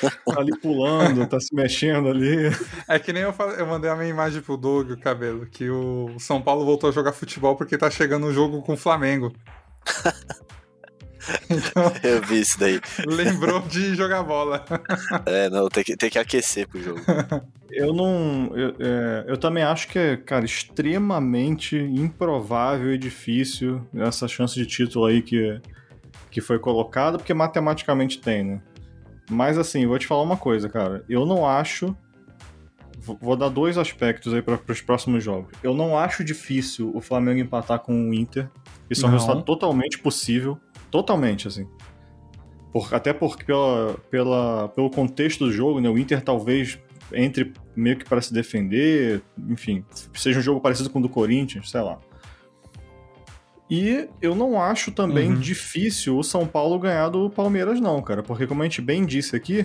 [0.00, 2.50] tá ali pulando, tá se mexendo ali.
[2.88, 5.68] É que nem eu, falei, eu mandei a minha imagem pro Doug, o cabelo, que
[5.68, 9.32] o São Paulo voltou a jogar futebol porque tá chegando um jogo com o Flamengo.
[11.50, 12.80] Então, eu vi isso daí.
[13.06, 14.64] Lembrou de jogar bola.
[15.26, 17.00] É, não, tem que, tem que aquecer pro jogo.
[17.70, 18.50] Eu não.
[18.54, 24.66] Eu, é, eu também acho que é, cara, extremamente improvável e difícil essa chance de
[24.66, 25.60] título aí que,
[26.30, 28.62] que foi colocada, porque matematicamente tem, né?
[29.30, 31.04] Mas assim, vou te falar uma coisa, cara.
[31.08, 31.96] Eu não acho.
[32.98, 35.52] Vou dar dois aspectos aí para os próximos jogos.
[35.62, 38.50] Eu não acho difícil o Flamengo empatar com o Inter.
[38.90, 39.08] Isso não.
[39.08, 40.58] é um resultado totalmente possível.
[40.90, 41.66] Totalmente, assim.
[42.72, 46.78] Por, até porque pela, pela, pelo contexto do jogo, né, o Inter talvez
[47.12, 51.70] entre meio que para se defender, enfim, seja um jogo parecido com o do Corinthians,
[51.70, 51.98] sei lá.
[53.70, 55.38] E eu não acho também uhum.
[55.38, 58.20] difícil o São Paulo ganhar do Palmeiras, não, cara.
[58.20, 59.64] Porque, como a gente bem disse aqui,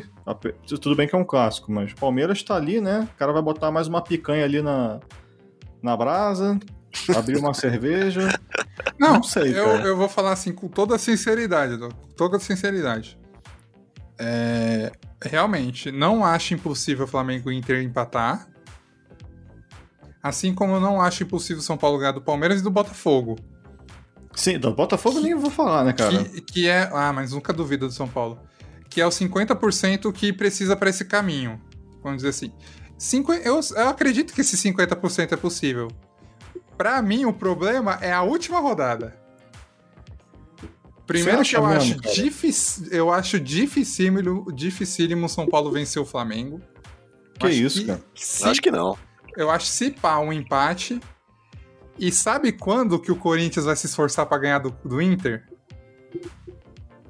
[0.79, 3.09] tudo bem que é um clássico, mas o Palmeiras tá ali, né?
[3.15, 4.99] O cara vai botar mais uma picanha ali na,
[5.81, 6.59] na brasa,
[7.17, 8.29] abrir uma cerveja.
[8.99, 9.57] Não, não sei.
[9.57, 13.17] Eu, eu, vou falar assim com toda sinceridade, com toda sinceridade.
[14.19, 18.47] É, realmente, não acho impossível o Flamengo e Inter empatar.
[20.21, 23.35] Assim como eu não acho impossível o São Paulo ganhar do Palmeiras e do Botafogo.
[24.35, 26.23] Sim, do Botafogo que, nem vou falar, né, cara?
[26.25, 26.89] Que, que, é.
[26.93, 28.39] Ah, mas nunca duvida do São Paulo.
[28.89, 31.61] Que é o 50% que precisa para esse caminho.
[32.03, 32.51] Vamos dizer assim.
[32.97, 35.89] Cinco, eu, eu acredito que esse 50% é possível.
[36.77, 39.17] Para mim, o problema é a última rodada.
[41.05, 46.59] Primeiro que eu acho, difícil, eu acho dificílimo, dificílimo São Paulo vencer o Flamengo.
[47.39, 48.01] Que acho isso, que, cara?
[48.15, 48.97] Se, acho que não.
[49.37, 50.99] Eu acho se pá um empate.
[51.97, 55.43] E sabe quando que o Corinthians vai se esforçar para ganhar do, do Inter?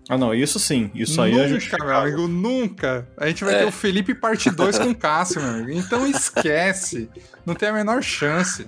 [0.07, 0.91] Ah, não, isso sim.
[0.93, 1.87] Isso aí nunca, é justificável.
[1.87, 3.07] meu amigo, nunca.
[3.17, 3.59] A gente vai é.
[3.59, 5.71] ter o Felipe parte 2 com o Cássio, meu amigo.
[5.71, 7.09] Então esquece.
[7.45, 8.67] Não tem a menor chance.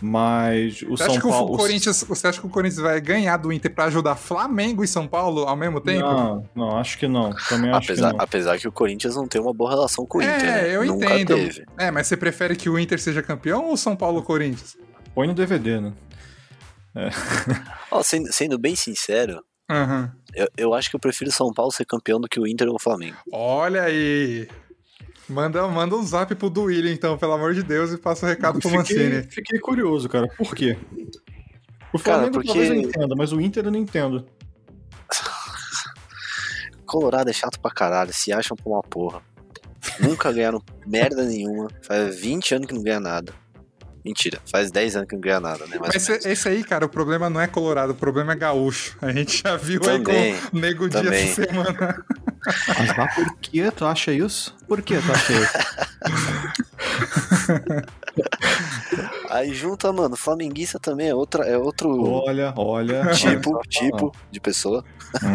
[0.00, 1.54] Mas o você São Paulo.
[1.54, 4.88] O Corinthians, você acha que o Corinthians vai ganhar do Inter para ajudar Flamengo e
[4.88, 6.06] São Paulo ao mesmo tempo?
[6.06, 7.34] Não, não, acho que não.
[7.48, 8.24] Também acho apesar, que não.
[8.24, 10.48] Apesar que o Corinthians não tem uma boa relação com o é, Inter.
[10.48, 11.34] É, eu Nunca entendo.
[11.34, 11.66] Teve.
[11.78, 14.74] É, mas você prefere que o Inter seja campeão ou São Paulo Corinthians?
[15.14, 15.92] Põe no DVD, né?
[16.94, 17.08] É.
[17.90, 20.10] oh, sendo, sendo, bem sincero, uhum.
[20.34, 22.74] eu, eu acho que eu prefiro São Paulo ser campeão do que o Inter ou
[22.74, 23.16] o Flamengo.
[23.32, 24.48] Olha aí!
[25.28, 28.58] Manda, manda um zap pro Duílio, então, pelo amor de Deus, e passa o recado
[28.58, 29.22] pro Mancini.
[29.22, 30.26] Fiquei curioso, cara.
[30.36, 30.76] Por quê?
[31.92, 32.48] O Flamengo cara, porque...
[32.48, 34.26] talvez eu entenda, mas o Inter eu não entendo.
[36.84, 39.22] Colorado é chato pra caralho, se acham por uma porra.
[40.00, 41.68] Nunca ganharam merda nenhuma.
[41.82, 43.32] Faz 20 anos que não ganha nada.
[44.04, 45.76] Mentira, faz 10 anos que não ganha nada, né?
[45.78, 48.96] Mais Mas esse aí, cara, o problema não é colorado, o problema é gaúcho.
[49.02, 52.04] A gente já viu também, aí com o Nego Dia essa semana.
[52.46, 54.56] Mas lá, por que tu acha isso?
[54.66, 55.52] Por que tu acha isso?
[59.28, 62.02] aí junta, mano, flamenguista também é, outra, é outro.
[62.02, 63.10] Olha, olha.
[63.12, 63.68] Tipo, olha.
[63.68, 64.82] tipo de pessoa.
[65.22, 65.34] Hum.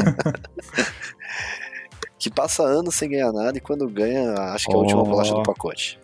[2.17, 5.35] que passa anos sem ganhar nada e quando ganha, acho que é a última bolacha
[5.35, 5.99] do pacote.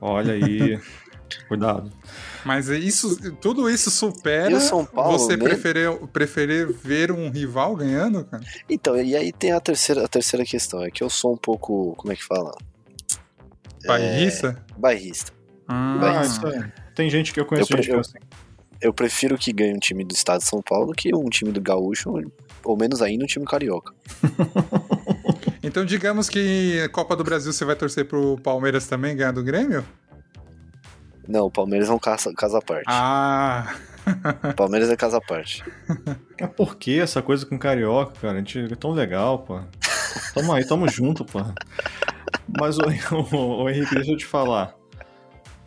[0.00, 0.80] Olha aí.
[1.48, 1.90] Cuidado.
[2.44, 5.44] Mas isso, tudo isso supera Paulo, você né?
[5.44, 8.42] preferir, preferir ver um rival ganhando, cara?
[8.68, 11.94] Então, e aí tem a terceira, a terceira questão, é que eu sou um pouco,
[11.96, 12.52] como é que fala?
[13.86, 14.64] Bairrista?
[14.68, 15.32] É, bairrista.
[15.68, 16.48] Ah, bairrista.
[16.48, 16.90] É.
[16.94, 18.18] Tem gente que eu conheço eu, gente eu, assim.
[18.80, 21.60] eu prefiro que ganhe um time do estado de São Paulo que um time do
[21.60, 22.12] Gaúcho,
[22.64, 23.94] ou menos ainda um time carioca.
[25.62, 29.84] então digamos que Copa do Brasil você vai torcer pro Palmeiras também ganhar do Grêmio?
[31.30, 32.86] Não, o Palmeiras é um casa, casa à parte.
[32.88, 33.72] Ah!
[34.50, 35.62] o Palmeiras é casa à parte.
[36.36, 38.34] É por que essa coisa com carioca, cara?
[38.34, 39.60] A gente é tão legal, pô.
[40.34, 41.38] Tamo aí, tamo junto, pô.
[42.58, 42.82] Mas, o,
[43.36, 44.74] o, o, Henrique, deixa eu te falar.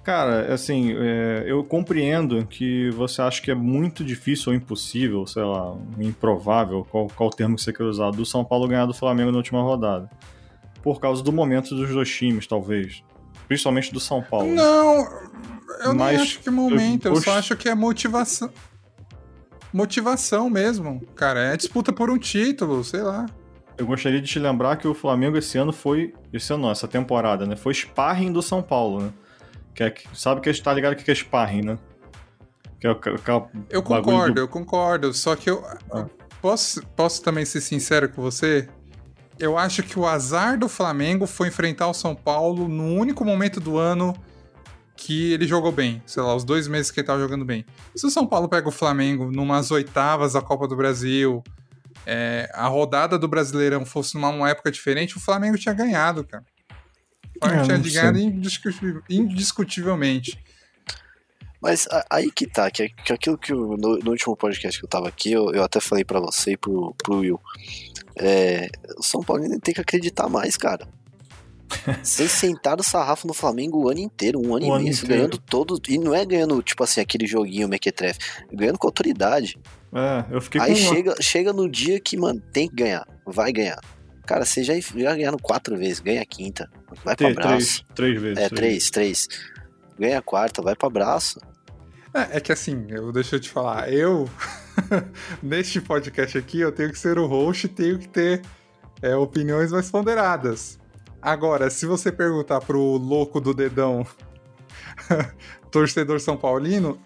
[0.03, 5.43] Cara, assim, é, eu compreendo que você acha que é muito difícil ou impossível, sei
[5.43, 9.31] lá, improvável, qual, qual termo que você quer usar, do São Paulo ganhar do Flamengo
[9.31, 10.09] na última rodada.
[10.81, 13.01] Por causa do momento dos dois times, talvez.
[13.53, 14.51] Principalmente do São Paulo.
[14.51, 15.07] Não,
[15.85, 18.49] eu Mas, não acho que é momento, eu, eu só acho que é motivação.
[19.71, 21.53] Motivação mesmo, cara.
[21.53, 23.27] É disputa por um título, sei lá.
[23.77, 26.15] Eu gostaria de te lembrar que o Flamengo esse ano foi.
[26.31, 27.55] Esse ano não, essa temporada, né?
[27.55, 29.13] Foi sparring do São Paulo, né?
[29.75, 31.79] Que é, sabe que está ligado que é sparring, né?
[32.79, 35.13] Que é, que é eu concordo, eu concordo.
[35.13, 35.63] Só que eu.
[35.91, 36.07] Ah.
[36.41, 38.67] Posso, posso também ser sincero com você?
[39.39, 43.59] Eu acho que o azar do Flamengo foi enfrentar o São Paulo no único momento
[43.59, 44.15] do ano
[44.95, 47.65] que ele jogou bem, sei lá, os dois meses que ele tava jogando bem.
[47.95, 51.43] Se o São Paulo pega o Flamengo numas oitavas da Copa do Brasil,
[52.05, 56.43] é, a rodada do Brasileirão fosse numa época diferente, o Flamengo tinha ganhado, cara.
[57.35, 60.37] O Flamengo É, tinha não ganhado indiscuti- indiscutivelmente.
[61.63, 64.85] Mas a- aí que tá, que, que aquilo que eu- no, no último podcast que
[64.85, 67.39] eu tava aqui, eu, eu até falei pra você e pro, pro Will.
[68.15, 70.85] É, o São Paulo tem que acreditar mais, cara.
[72.03, 75.07] Vocês sentaram o sarrafo no Flamengo o ano inteiro, um ano O e meio, inteiro.
[75.07, 75.79] ganhando todo.
[75.87, 78.19] E não é ganhando, tipo assim, aquele joguinho mequetrefe,
[78.51, 79.57] é ganhando com autoridade.
[79.91, 83.07] É, eu fiquei Aí com uma- chega, chega no dia que, mano, tem que ganhar,
[83.25, 83.79] vai ganhar.
[84.25, 86.69] Cara, vocês já, já ganharam quatro vezes, ganha a quinta,
[87.03, 87.83] vai pra T- braço.
[87.95, 88.37] três, três vezes.
[88.43, 89.27] É, três, três.
[89.97, 91.39] Ganha a quarta, vai pra braço.
[92.13, 94.29] É, é que assim, eu, deixa eu te falar, eu,
[95.41, 98.41] neste podcast aqui, eu tenho que ser o host e tenho que ter
[99.01, 100.79] é, opiniões mais ponderadas.
[101.21, 104.05] Agora, se você perguntar pro louco do dedão,
[105.71, 106.99] torcedor São Paulino,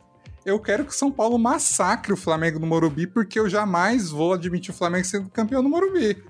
[0.46, 4.34] eu quero que o São Paulo massacre o Flamengo no Morumbi, porque eu jamais vou
[4.34, 6.22] admitir o Flamengo sendo campeão no Morumbi.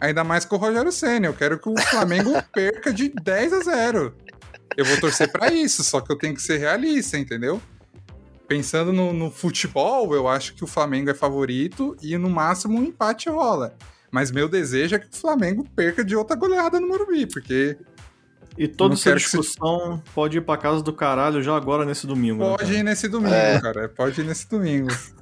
[0.00, 1.26] Ainda mais com o Rogério Senna.
[1.26, 4.14] Eu quero que o Flamengo perca de 10 a 0.
[4.76, 7.60] Eu vou torcer pra isso, só que eu tenho que ser realista, entendeu?
[8.48, 12.82] Pensando no, no futebol, eu acho que o Flamengo é favorito e no máximo um
[12.84, 13.76] empate rola.
[14.10, 17.76] Mas meu desejo é que o Flamengo perca de outra goleada no Morumbi, porque
[18.56, 22.06] E toda essa que se- discussão pode ir pra casa do caralho já agora nesse
[22.06, 22.42] domingo.
[22.42, 22.74] né, pode cara?
[22.78, 23.60] ir nesse domingo, É.
[23.60, 23.88] cara.
[23.90, 24.88] Pode ir nesse domingo.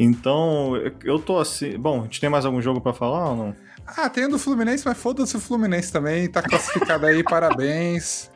[0.00, 1.76] Então, eu tô assim.
[1.76, 3.56] Bom, a gente tem mais algum jogo pra falar ou não?
[3.84, 6.28] Ah, tem o do Fluminense, mas foda-se o Fluminense também.
[6.30, 8.30] Tá classificado aí, parabéns.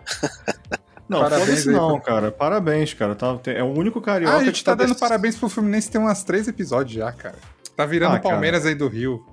[1.12, 2.32] Não, Parabéns aí não, pra- cara.
[2.32, 3.14] Parabéns, cara.
[3.14, 5.90] Tá, é o único carioca Ah, a gente que tá dando dec- parabéns pro Fluminense
[5.90, 7.36] tem umas três episódios já, cara.
[7.76, 8.32] Tá virando Ah, cara.
[8.34, 9.24] Palmeiras aí do Rio.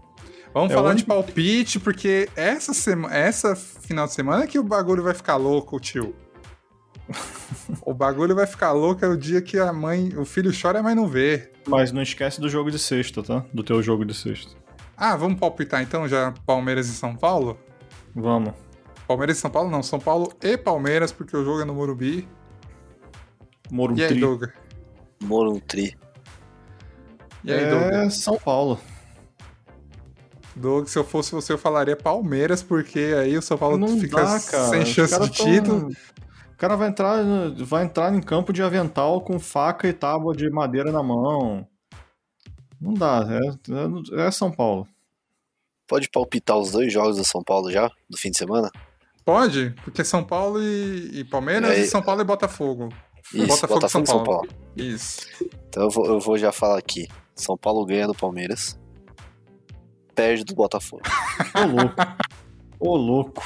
[0.53, 3.13] Vamos É falar o de palpite, porque essa, sema...
[3.13, 6.15] essa final de semana que o bagulho vai ficar louco, tio.
[7.85, 10.95] o bagulho vai ficar louco é o dia que a mãe, o filho chora, mas
[10.95, 11.51] não vê.
[11.67, 13.43] Mas não esquece do jogo de sexta, tá?
[13.53, 14.51] Do teu jogo de sexta.
[14.97, 17.57] Ah, vamos palpitar então já Palmeiras e São Paulo?
[18.15, 18.53] Vamos.
[19.09, 19.71] Palmeiras e São Paulo?
[19.71, 22.27] Não, São Paulo e Palmeiras, porque o jogo é no Morumbi.
[23.71, 24.01] Morumbi.
[24.01, 24.51] E aí, Douglas?
[25.19, 25.97] Moruntri.
[27.43, 27.91] E aí, Douglas?
[28.05, 28.79] É São Paulo.
[30.55, 34.17] Doug, se eu fosse você, eu falaria Palmeiras, porque aí o São Paulo Não fica
[34.23, 34.67] dá, cara.
[34.69, 35.87] sem chance de tão- título.
[36.53, 40.35] O cara vai entrar, no- vai entrar em campo de avental com faca e tábua
[40.35, 41.65] de madeira na mão.
[42.79, 44.87] Não dá, é, é- é São Paulo.
[45.87, 48.69] Pode palpitar os dois jogos do São Paulo já, do fim de semana?
[49.29, 52.89] Pode, porque São Paulo e, e Palmeiras É, e São Paulo e Botafogo.
[53.31, 54.47] Isso, Botafogo Botafogo, e São e São Paulo.
[54.47, 54.61] Paulo.
[54.75, 55.27] Isso.
[55.69, 57.07] Então eu vou, eu vou já falar aqui.
[57.35, 58.79] São Paulo ganha do Palmeiras.
[60.15, 61.03] Perde do Botafogo.
[61.55, 61.95] Ô louco.
[62.79, 63.43] Ô louco.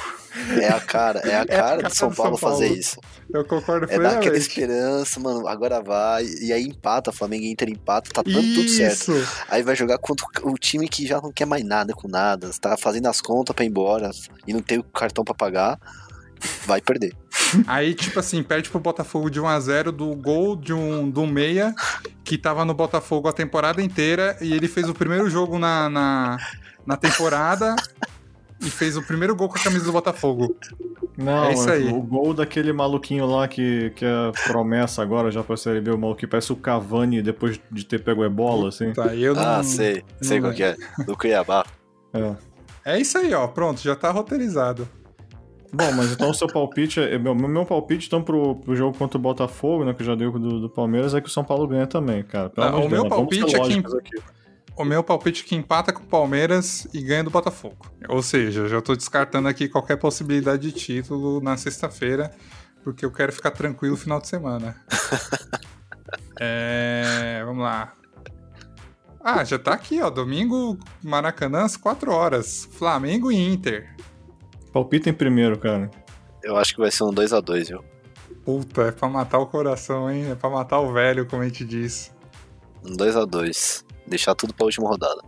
[0.58, 2.80] É a cara, é a cara cara do São Paulo São fazer Paulo.
[2.80, 2.98] isso.
[3.34, 6.24] Eu concordo É dar aquela esperança, mano, agora vai.
[6.40, 9.12] E aí empata, Flamengo e Inter empata, tá dando tudo certo.
[9.48, 12.48] Aí vai jogar contra o o time que já não quer mais nada com nada,
[12.60, 14.10] tá fazendo as contas pra ir embora
[14.46, 15.78] e não tem o cartão pra pagar,
[16.64, 17.12] vai perder.
[17.66, 21.74] Aí, tipo assim, perde pro Botafogo de 1x0 do gol de um, do meia
[22.22, 26.38] que tava no Botafogo a temporada inteira e ele fez o primeiro jogo na, na,
[26.86, 27.74] na temporada
[28.60, 30.56] e fez o primeiro gol com a camisa do Botafogo.
[31.16, 31.88] Não, É isso aí.
[31.92, 35.98] o gol daquele maluquinho lá que, que é promessa agora já pra Série B, o
[35.98, 38.92] maluco que parece o Cavani depois de ter pego ebola, assim.
[38.92, 39.42] Tá, eu não...
[39.42, 40.76] Ah, sei, sei não qual que é.
[41.06, 41.64] Do Cuiabá.
[42.12, 42.34] É.
[42.94, 43.46] É isso aí, ó.
[43.46, 44.88] Pronto, já tá roteirizado.
[45.72, 49.18] Bom, mas então o seu palpite, é, meu, meu palpite então pro, pro jogo contra
[49.18, 51.66] o Botafogo, né, que eu já dei do, do Palmeiras, é que o São Paulo
[51.66, 52.48] ganha também, cara.
[52.50, 53.08] Pelo Ah, o meu Deus, né?
[53.08, 54.22] Palpite é que- aqui.
[54.76, 57.86] O meu palpite é que empata com o Palmeiras e ganha do Botafogo.
[58.08, 62.32] Ou seja, já tô descartando aqui qualquer possibilidade de título na sexta-feira,
[62.82, 64.76] porque eu quero ficar tranquilo no final de semana.
[66.40, 67.94] é, vamos lá.
[69.22, 70.10] Ah, já tá aqui, ó.
[70.10, 72.68] Domingo, Maracanã, às 4 horas.
[72.72, 73.94] Flamengo e Inter.
[74.72, 75.88] Palpita em primeiro, cara.
[76.42, 77.84] Eu acho que vai ser um 2x2, viu?
[78.44, 80.32] Puta, é pra matar o coração, hein?
[80.32, 82.12] É pra matar o velho, como a gente diz.
[82.84, 83.93] Um 2x2.
[84.06, 85.20] Deixar tudo pra última rodada.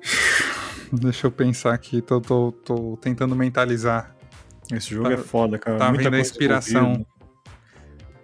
[0.92, 4.14] Deixa eu pensar aqui, tô, tô, tô tentando mentalizar.
[4.72, 5.78] Esse jogo Tá- é foda, cara.
[5.78, 6.82] tá Muita vindo a inspiração.
[6.82, 7.06] envolvida.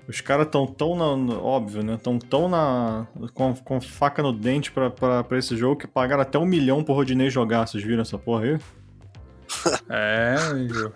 [0.06, 1.16] Os caras tão tão na.
[1.16, 1.98] no- Óbvio, né?
[2.02, 3.06] Tão tão na.
[3.32, 6.84] Com, com faca no dente pra, pra, pra esse jogo que pagaram até um milhão
[6.84, 7.66] pro Rodinei jogar.
[7.66, 8.58] Vocês viram essa porra aí?
[9.88, 10.92] É, amigo.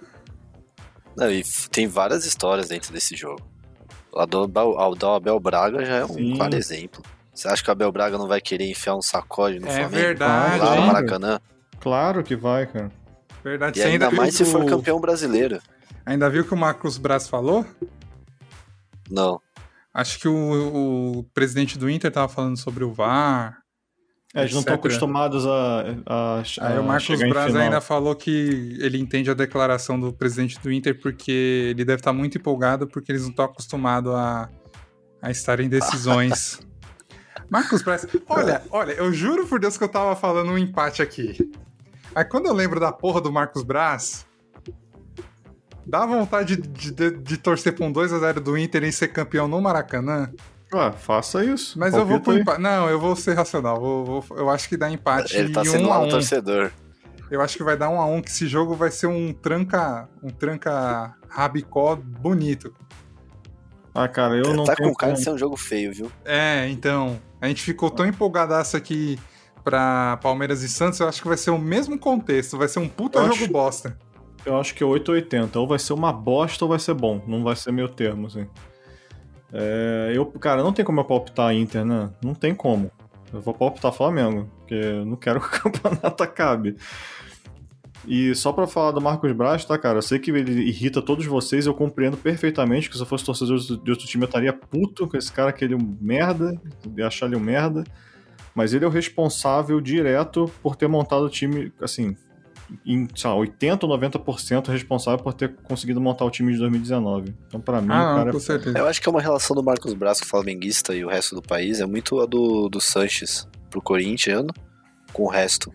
[1.17, 3.41] Não, e tem várias histórias dentro desse jogo.
[4.13, 6.37] O do Abel, o do Abel Braga já é um Sim.
[6.37, 7.03] claro exemplo.
[7.39, 9.91] Você acha que o Abel Braga não vai querer enfiar um sacode no É Flamengo?
[9.95, 10.87] verdade, Lá no?
[10.89, 11.41] Maracanã?
[11.79, 12.91] Claro que vai, cara.
[13.45, 13.79] Verdade.
[13.79, 15.61] E ainda viu mais se for o- campeão brasileiro.
[16.05, 17.65] Ainda viu o que o Marcos Braz falou?
[19.09, 19.41] Não.
[19.95, 23.59] Acho que o, o presidente do Inter tava falando sobre o VAR.
[24.35, 28.77] É, eles não estão acostumados a, a, Aí a o Marcos Braz ainda falou que
[28.81, 33.13] ele entende a declaração do presidente do Inter porque ele deve estar muito empolgado porque
[33.13, 34.49] eles não estão acostumados a,
[35.23, 36.59] a estar em decisões.
[37.51, 41.51] Marcos Braz, olha, olha, eu juro por Deus que eu tava falando um empate aqui.
[42.15, 44.27] Aí quando eu lembro da porra do Marcos Braz,
[45.87, 49.61] dá vontade de, de, de torcer pra um 2x0 do Inter e ser campeão no
[49.61, 50.31] Maracanã.
[50.75, 51.79] Ué, faça isso.
[51.79, 52.61] Mas eu vou pro empate.
[52.61, 53.81] Não, eu vou ser racional.
[53.81, 56.09] Vou- vou- eu acho que dá empate Ele tá sendo um um um.
[56.09, 56.71] torcedor.
[57.31, 60.09] Eu acho que vai dar um a um, que esse jogo vai ser um tranca,
[60.23, 62.75] um tranca rabicó bonito.
[63.95, 66.13] Ah, cara, eu não tá tenho com cara de ser um jogo feio, viu?
[66.25, 69.19] É, então, a gente ficou tão empolgadaço aqui
[69.65, 72.89] pra Palmeiras e Santos, eu acho que vai ser o mesmo contexto, vai ser um
[72.89, 73.99] puta Eu jogo acho- bosta.
[74.47, 75.59] Eu acho que é 880.
[75.59, 77.23] Ou vai ser uma bosta ou vai ser bom.
[77.27, 78.47] Não vai ser meio termo, assim.
[79.53, 82.11] É, eu, cara, não tem como eu palpitar Inter, né?
[82.23, 82.91] Não tem como.
[83.33, 86.77] Eu vou palpitar Flamengo, porque eu não quero que o campeonato acabe.
[88.07, 89.99] E só pra falar do Marcos Braz, tá, cara?
[89.99, 93.59] Eu sei que ele irrita todos vocês, eu compreendo perfeitamente que se eu fosse torcedor
[93.59, 96.59] de outro time eu estaria puto com esse cara, que ele é um merda,
[96.97, 97.85] ia achar ele um merda.
[98.55, 102.17] Mas ele é o responsável direto por ter montado o time, assim,
[102.85, 107.35] em, sei lá, 80 ou 90% responsável por ter conseguido montar o time de 2019.
[107.47, 108.79] Então, pra mim, o Ah, cara não, com é certeza.
[108.79, 111.35] Eu acho que é uma relação do Marcos Braz com o flamenguista e o resto
[111.35, 114.53] do país é muito a do, do Sanches pro corintiano
[115.13, 115.73] com o resto.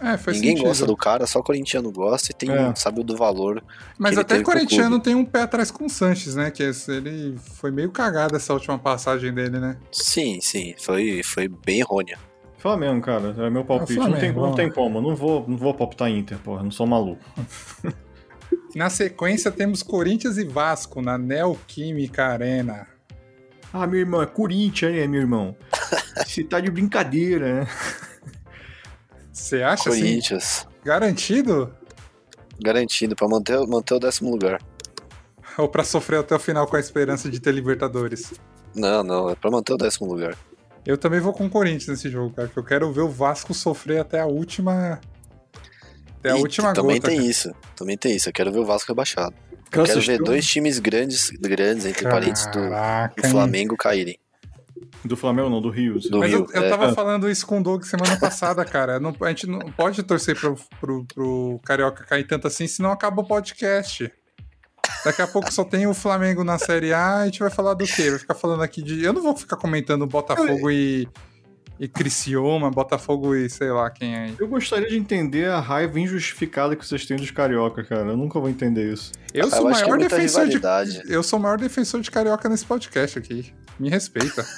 [0.00, 0.68] É, faz Ninguém sentido.
[0.68, 2.74] gosta do cara, só o corintiano gosta e tem, É.
[2.76, 3.62] sabe do valor.
[3.98, 6.50] Mas até teve o corintiano tem um pé atrás com o Sanches, né?
[6.50, 9.76] Que esse- ele foi meio cagado essa última passagem dele, né?
[9.90, 12.18] Sim, sim, foi, foi bem errônea.
[12.58, 13.34] Flamengo, cara.
[13.38, 13.94] É meu palpite.
[13.94, 15.00] Flamengo, não, tem, não tem como.
[15.00, 16.62] Não vou, não vou palpitar Inter, porra.
[16.62, 17.22] Não sou maluco.
[18.74, 22.86] Na sequência temos Corinthians e Vasco na Neoquímica Arena.
[23.72, 25.56] Ah, meu irmão, é Corinthians, né, meu irmão?
[26.26, 27.68] Você tá de brincadeira, né?
[29.38, 30.00] Você acha assim?
[30.00, 31.72] Corinthians, Garantido?
[32.60, 34.60] garantido pra manter, manter o décimo lugar.
[35.56, 38.32] Ou pra sofrer até o final com a esperança de ter Libertadores?
[38.74, 40.36] Não, não, é pra manter o décimo lugar.
[40.84, 43.52] Eu também vou com o Corinthians nesse jogo, cara, que eu quero ver o Vasco
[43.54, 45.00] sofrer até a última.
[46.18, 47.08] Até a E última também gota.
[47.08, 47.30] tem cara.
[47.30, 48.28] isso, também tem isso.
[48.28, 49.34] Eu quero ver o Vasco rebaixado.
[49.72, 53.30] Eu quero ver dois times grandes, grandes entre do, Caraca, do hein?
[53.30, 54.18] Flamengo caírem.
[55.04, 55.98] Do Flamengo, não, do Rio.
[56.00, 56.46] Do Mas Rio.
[56.52, 56.68] eu, eu é.
[56.70, 58.98] tava falando isso com o Doug semana passada, cara.
[59.00, 63.22] Não- a gente não pode torcer pro, pro, pro Carioca cair tanto assim, senão acaba
[63.22, 64.10] o podcast.
[65.04, 67.84] Daqui a pouco só tem o Flamengo na Série A, a gente vai falar do
[67.84, 68.10] quê?
[68.10, 69.02] Vai ficar falando aqui de.
[69.04, 71.06] Eu não vou ficar comentando Botafogo e,
[71.78, 74.34] e Criciúma, Botafogo e sei lá quem é aí.
[74.38, 78.08] Eu gostaria de entender a raiva injustificada que vocês têm dos carioca, cara.
[78.10, 79.12] Eu nunca vou entender isso.
[79.32, 80.54] Eu Ah, sou eu o é maior defensor de.
[80.56, 81.02] rivalidade.
[81.06, 83.52] Eu sou o maior defensor de Carioca nesse podcast aqui.
[83.78, 84.44] Me respeita.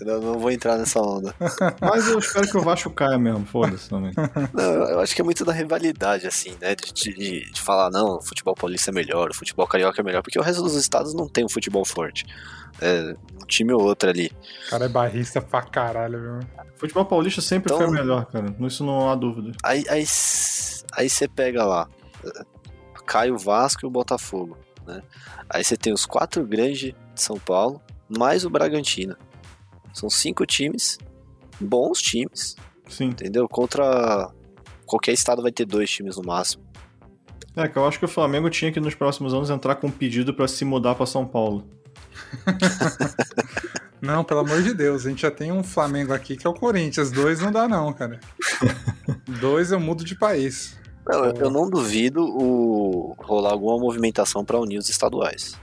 [0.00, 1.34] Eu não vou entrar nessa onda.
[1.78, 4.12] Mas eu espero que o Vasco caia mesmo, foda-se também.
[4.54, 6.74] Não, eu acho que é muito da rivalidade, assim, né?
[6.74, 10.22] De, de, de falar, não, o futebol paulista é melhor, o futebol carioca é melhor,
[10.22, 12.24] porque o resto dos estados não tem um futebol forte.
[12.80, 14.32] É um time ou outro ali.
[14.68, 16.48] O cara é barrista pra caralho, viu?
[16.76, 18.54] Futebol paulista sempre Então- foi melhor, cara.
[18.60, 19.52] Isso não há dúvida.
[19.62, 20.04] Aí aí
[20.94, 21.86] aí você pega lá,
[23.04, 24.56] cai o Vasco e o Botafogo,
[24.86, 25.02] né?
[25.50, 29.16] Aí você tem os quatro grandes de São Paulo, mais o Bragantino.
[29.92, 30.98] São cinco times,
[31.60, 32.56] bons times,
[32.88, 33.06] Sim.
[33.06, 33.48] entendeu?
[33.48, 34.30] Contra
[34.86, 36.64] qualquer estado vai ter dois times no máximo.
[37.56, 39.90] É, que eu acho que o Flamengo tinha que nos próximos anos entrar com um
[39.90, 41.68] pedido pra se mudar pra São Paulo.
[44.00, 46.54] Não, pelo amor de Deus, a gente já tem um Flamengo aqui que é o
[46.54, 47.10] Corinthians.
[47.10, 48.18] Dois não dá, não, cara.
[49.40, 50.78] Dois eu mudo de país.
[51.06, 55.58] Não, eu, eu não duvido o rolar alguma movimentação para unir os estaduais.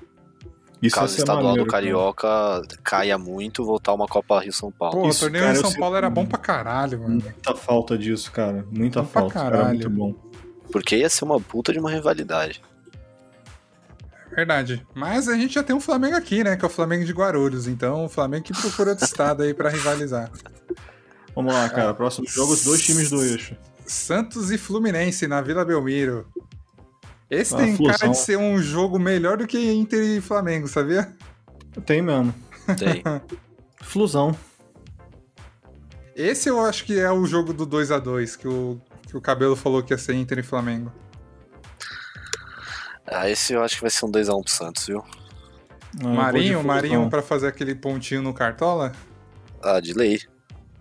[0.81, 1.83] Isso Caso o estadual maneiro, do cara.
[1.83, 5.01] Carioca caia muito, voltar uma Copa Rio São Paulo.
[5.01, 7.13] Pô, Isso, o torneio cara, em São sei- Paulo era bom pra caralho, mano.
[7.21, 8.63] Muita falta disso, cara.
[8.71, 9.39] Muita Bom pra falta.
[9.39, 9.69] Era caralho.
[9.69, 10.13] muito bom.
[10.71, 12.61] Porque ia ser uma puta de uma rivalidade.
[14.31, 14.85] Verdade.
[14.93, 16.55] Mas a gente já tem um Flamengo aqui, né?
[16.55, 17.67] Que é o Flamengo de Guarulhos.
[17.67, 20.29] Então, o Flamengo que procura outro estado aí pra rivalizar.
[21.33, 21.93] Vamos lá, cara.
[21.93, 23.55] Próximo jogo, os dois times do eixo.
[23.85, 26.27] Santos e Fluminense na Vila Belmiro.
[27.29, 31.13] Esse Ah, tem cara de ser um jogo melhor do que Inter e Flamengo, sabia?
[31.85, 32.33] Tem mesmo.
[32.77, 33.03] Tem.
[33.83, 34.35] Flusão.
[36.15, 39.21] Esse eu acho que é o jogo do 2 a 2 que o, que o
[39.21, 40.91] Cabelo falou que ia ser Inter e Flamengo.
[43.05, 45.03] Ah, esse eu acho que vai ser um 2x1 pro Santos, viu?
[45.03, 46.63] Ah, vou de Marinho.
[46.63, 48.91] Marinho pra fazer aquele pontinho no Cartola?
[49.61, 50.19] Ah, de lei.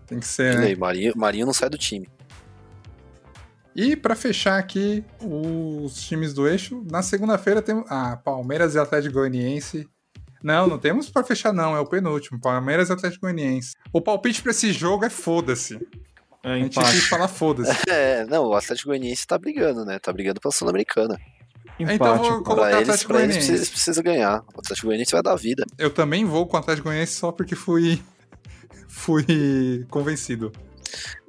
[0.06, 0.64] Tem que ser, De né?
[0.66, 0.76] lei.
[0.76, 2.08] Marinho, Marinho não sai do time.
[3.76, 9.14] E para fechar aqui os times do eixo, na segunda-feira temos ah, Palmeiras e Atlético
[9.14, 9.86] Goianiense.
[10.42, 13.74] Não, não temos para fechar não, é o penúltimo, Palmeiras e Atlético Goianiense.
[13.92, 15.78] O palpite para esse jogo é foda-se.
[16.42, 17.70] É, A gente quis falar foda-se.
[17.90, 19.98] É, não, o Atlético Goianiense tá brigando, né?
[19.98, 21.18] Tá brigando pela Sul-Americana.
[21.78, 23.48] Empate, Então vou colocar Pra eles, Atlético eles Goianiense.
[23.48, 24.42] precisa, precisa ganhar.
[24.54, 25.64] O Atlético Goianiense vai dar vida.
[25.76, 28.00] Eu também vou com o Atlético Goianiense só porque fui
[28.88, 30.50] fui convencido.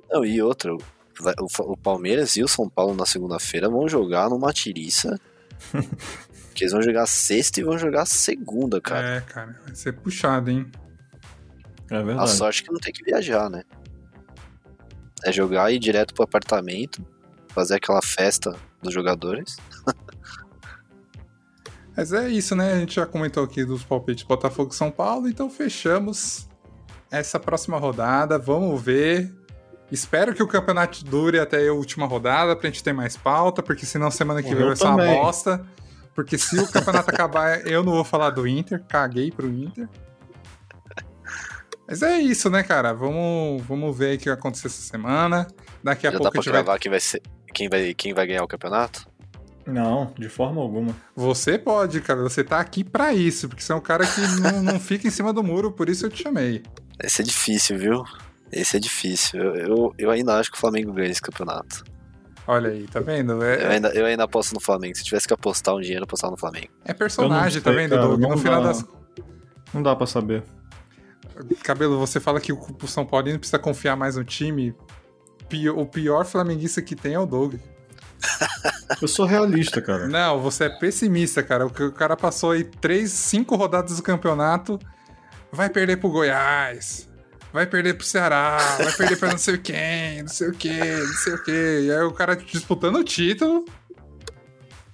[0.10, 0.97] Não, e outra, vai-
[1.40, 5.20] o, o Palmeiras e o São Paulo na segunda-feira vão jogar numa tiriça.
[6.58, 9.18] que eles vão jogar sexta e vão jogar segunda, cara.
[9.18, 10.70] É, cara, vai ser puxado, hein?
[11.90, 12.32] É A verdade.
[12.32, 13.64] sorte é que não tem que viajar, né?
[15.24, 17.06] É jogar e ir direto pro apartamento,
[17.50, 19.58] fazer aquela festa dos jogadores.
[21.96, 22.74] Mas é isso, né?
[22.74, 26.48] A gente já comentou aqui dos palpites Botafogo e São Paulo, então fechamos
[27.12, 28.40] essa próxima rodada.
[28.40, 29.32] Vamos ver.
[29.92, 33.86] Espero que o campeonato dure até a última rodada pra gente ter mais pauta, porque
[33.86, 35.66] senão semana que vem vai ser uma bosta.
[36.14, 38.84] Porque se o campeonato acabar, eu não vou falar do Inter.
[38.88, 39.88] Caguei pro Inter.
[41.88, 42.92] Mas é isso, né, cara?
[42.92, 45.48] Vamos, vamos ver o que vai acontecer essa semana.
[45.82, 47.22] Daqui a Já dá pouco a pra vai cravar quem vai ser.
[47.54, 49.08] Quem vai, quem vai ganhar o campeonato?
[49.66, 50.96] Não, de forma alguma.
[51.16, 52.22] Você pode, cara.
[52.24, 55.12] Você tá aqui pra isso, porque você é um cara que não, não fica em
[55.12, 56.64] cima do muro, por isso eu te chamei.
[57.02, 58.04] Esse é difícil, viu?
[58.52, 59.40] Esse é difícil.
[59.42, 61.84] Eu, eu, eu ainda acho que o Flamengo ganha esse campeonato.
[62.48, 63.34] Olha aí, tá vendo?
[63.34, 64.96] Eu É, ainda, eu ainda aposto no Flamengo.
[64.96, 66.70] Se tivesse que apostar um dinheiro, eu apostava no Flamengo.
[66.86, 68.22] é personagem, Eu tá vendo, Doug?
[68.22, 68.70] No não final dá.
[68.70, 68.86] das.
[69.74, 70.44] Não dá pra saber.
[71.64, 74.74] Cabelo, você fala que o, São Paulino precisa confiar mais no time.
[75.76, 77.56] O pior flamenguista que tem é o Doug.
[79.02, 80.08] Eu sou realista, cara.
[80.08, 81.66] Não, você é pessimista, cara.
[81.68, 84.80] O cara passou aí três, cinco rodadas do campeonato,
[85.52, 87.07] vai perder pro Goiás,
[87.58, 91.14] vai perder pro Ceará, vai perder pra não sei quem, não sei o que, não
[91.14, 91.52] sei o que.
[91.86, 93.66] E aí o cara disputando o título,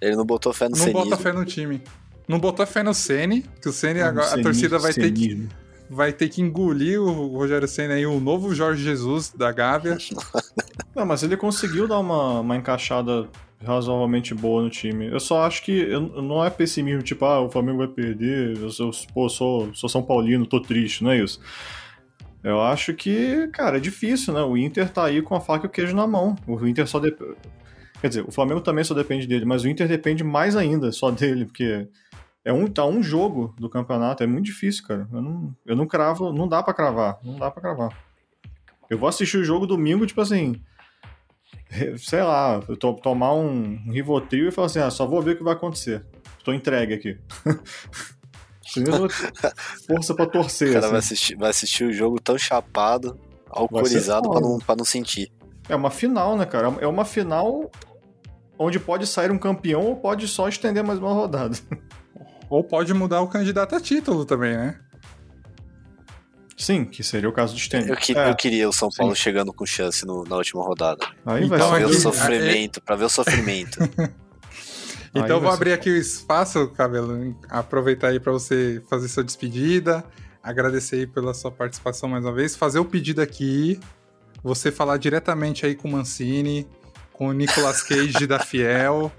[0.01, 1.03] Ele não botou fé no não cenismo.
[1.03, 1.81] bota fé no time.
[2.27, 5.45] Não botou fé no Ceni, que o Ceni agora a torcida vai ter, que,
[5.89, 9.97] vai ter que engolir o Rogério Ceni aí, o novo Jorge Jesus da Gávea.
[10.95, 13.27] Não, mas ele conseguiu dar uma, uma encaixada
[13.61, 15.07] razoavelmente boa no time.
[15.07, 18.69] Eu só acho que eu- não é pessimismo, tipo, ah, o Flamengo vai perder, eu
[18.69, 21.39] sou, pô, sou, sou São Paulino, tô triste, não é isso.
[22.43, 24.41] Eu acho que, cara, é difícil, né?
[24.41, 26.35] O Inter tá aí com a faca e o queijo na mão.
[26.45, 27.35] O Inter só depende.
[28.01, 31.09] Quer dizer, o Flamengo também só depende dele, mas o Inter depende mais ainda só
[31.09, 31.87] dele, porque
[32.43, 35.07] é um, tá um jogo do campeonato, é muito difícil, cara.
[35.13, 37.97] Eu não, eu não cravo, não dá pra cravar, não dá pra cravar.
[38.89, 40.61] Eu vou assistir o jogo domingo, tipo assim,
[41.97, 45.31] sei lá, eu to- tomar um, um Rivotril e falar assim, ah, só vou ver
[45.31, 46.05] o que vai acontecer.
[46.43, 47.17] Tô entregue aqui.
[48.73, 48.85] Ter
[49.87, 50.69] Força pra torcer.
[50.69, 51.13] O cara vai assim.
[51.13, 55.31] assistir, vai assistir o jogo tão chapado, Vai alcoolizado, pra não, pra não sentir.
[55.69, 56.75] É uma final, né, cara?
[56.81, 57.69] É uma final
[58.57, 61.57] onde pode sair um campeão ou pode só estender mais uma rodada.
[62.49, 64.79] Ou pode mudar o candidato a título também, né?
[66.55, 67.89] Sim, que seria o caso de estender.
[67.89, 68.97] Eu, que- É, eu queria o São sim.
[68.99, 71.03] Paulo chegando com chance no- na última rodada.
[71.25, 73.77] aí Então, vai Pra ver aqui- o sofrimento, pra ver o sofrimento.
[75.15, 80.03] Então vou abrir aqui o espaço, Cabelo, aproveitar aí para você fazer sua despedida,
[80.41, 83.79] agradecer aí pela sua participação mais uma vez, fazer o pedido aqui,
[84.43, 86.67] você falar diretamente aí com o Mancini,
[87.13, 89.11] com o Nicolas Cage da Fiel,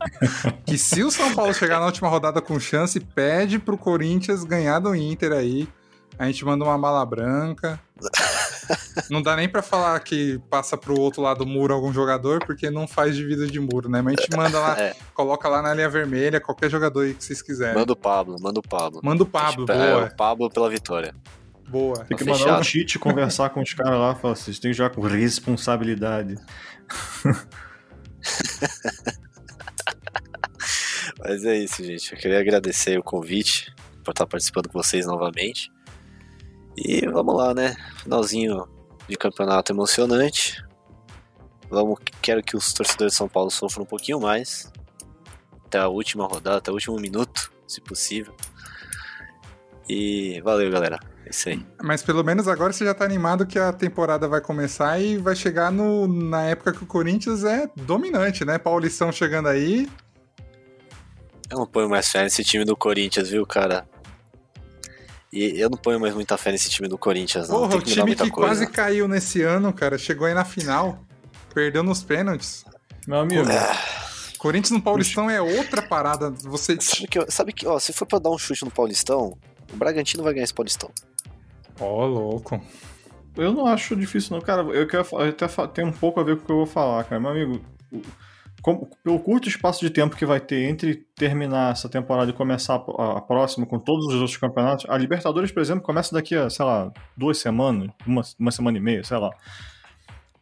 [0.64, 4.78] que se o São Paulo chegar na última rodada com chance, pede pro Corinthians ganhar
[4.78, 5.68] do Inter aí,
[6.18, 7.78] a gente manda uma mala branca.
[9.10, 12.70] Não dá nem pra falar que passa pro outro lado do muro algum jogador, porque
[12.70, 14.00] não faz de vida de muro, né?
[14.00, 17.22] Mas a gente manda lá, É, coloca lá na linha vermelha, qualquer jogador aí que
[17.22, 17.74] vocês quiserem.
[17.74, 19.00] manda o Pablo, manda o Pablo.
[19.02, 21.14] Manda o Pablo, É, boa, o Pablo pela vitória.
[21.68, 22.04] boa.
[22.04, 24.76] Tem que Tá mandar um cheat conversar com os caras lá, falar, vocês têm que
[24.78, 26.36] jogar com responsabilidade.
[31.18, 32.12] Mas é isso, gente.
[32.12, 35.70] Eu queria agradecer o convite por estar participando com vocês novamente.
[36.76, 37.76] E vamos lá, né?
[38.02, 38.66] Finalzinho
[39.08, 40.64] de campeonato emocionante.
[41.70, 44.70] Vamos, quero que os torcedores de São Paulo sofram um pouquinho mais.
[45.66, 48.34] Até a última rodada, até o último minuto, se possível.
[49.88, 50.98] E valeu, galera.
[51.26, 51.64] É isso aí.
[51.82, 55.34] Mas pelo menos agora você já tá animado que a temporada vai começar e vai
[55.34, 58.58] chegar no, na época que o Corinthians é dominante, né?
[58.58, 59.88] Paulistão chegando aí.
[61.50, 63.88] Eu não ponho mais fé nesse time do Corinthians, viu, cara?
[65.34, 67.56] E eu não ponho mais muita fé nesse time do Corinthians, não.
[67.56, 68.48] Porra, Tem o time muita que coisa.
[68.50, 71.00] quase caiu nesse ano, cara, chegou aí na final.
[71.52, 72.64] Perdeu nos pênaltis.
[73.04, 73.42] Meu amigo,
[74.38, 76.30] Corinthians no Paulistão é outra parada.
[76.30, 76.80] Você.
[76.80, 79.36] Sabe que, sabe que, ó, se for pra dar um chute no Paulistão,
[79.72, 80.88] o Bragantino vai ganhar esse Paulistão.
[81.80, 82.62] Ó, louco.
[83.36, 84.40] eu não acho difícil não.
[84.40, 87.02] Cara, eu quero até tem um pouco a ver com o que eu vou falar,
[87.04, 87.20] cara.
[87.20, 87.60] Meu amigo,
[88.64, 92.82] como, pelo curto espaço de tempo que vai ter entre terminar essa temporada e começar
[92.98, 96.48] a, a, próxima com todos os outros campeonatos, a Libertadores, por exemplo, começa daqui a,
[96.48, 99.28] sei lá, duas semanas, uma, uma semana e meia, sei lá.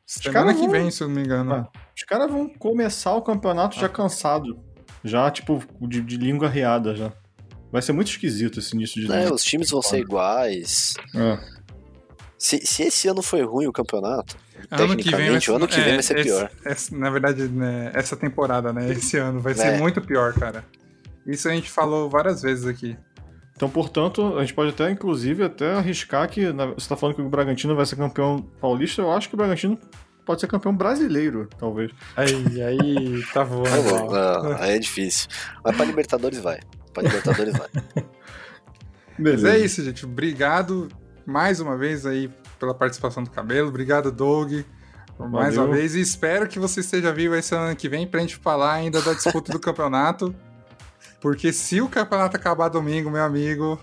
[0.07, 1.53] Semana que vão, vem, se eu não me engano.
[1.53, 1.66] É,
[1.97, 4.57] os caras vão começar o campeonato já cansado.
[5.03, 7.12] Já, tipo, de, de língua riada já.
[7.73, 10.95] Vai ser muito esquisito esse início de É, os times vão ser iguais.
[11.12, 11.39] É.
[12.39, 14.37] Se, se esse ano foi ruim o campeonato,
[14.81, 16.51] ano que vem, vai, ano que vem é, vai ser esse, pior.
[16.64, 18.91] Esse, na verdade, né, essa temporada, né?
[18.91, 19.79] Esse ano vai ser é.
[19.79, 20.64] muito pior, cara.
[21.27, 22.97] Isso a gente falou várias vezes aqui.
[23.55, 27.23] Então, portanto, a gente pode até, inclusive, até arriscar que na, você está falando que
[27.23, 29.03] o Bragantino vai ser campeão paulista.
[29.03, 29.79] Eu acho que o Bragantino
[30.25, 31.93] pode ser campeão brasileiro, talvez.
[32.16, 34.09] Aí, aí, tá voando.
[34.09, 35.29] Tá bom, aí é difícil.
[35.62, 36.61] Mas pra Libertadores vai.
[36.93, 37.68] Pra Libertadores vai.
[39.18, 39.49] Beleza.
[39.49, 40.05] Mas é isso, gente.
[40.05, 40.89] Obrigado
[41.27, 42.31] mais uma vez aí
[42.62, 43.68] pela participação do Cabelo.
[43.68, 44.60] Obrigado, Doug,
[45.18, 45.96] mais uma vez.
[45.96, 49.12] E espero que você esteja vivo esse ano que vem pra gente falar ainda da
[49.14, 50.32] disputa do campeonato.
[51.20, 53.80] Porque se o campeonato acabar domingo, meu amigo.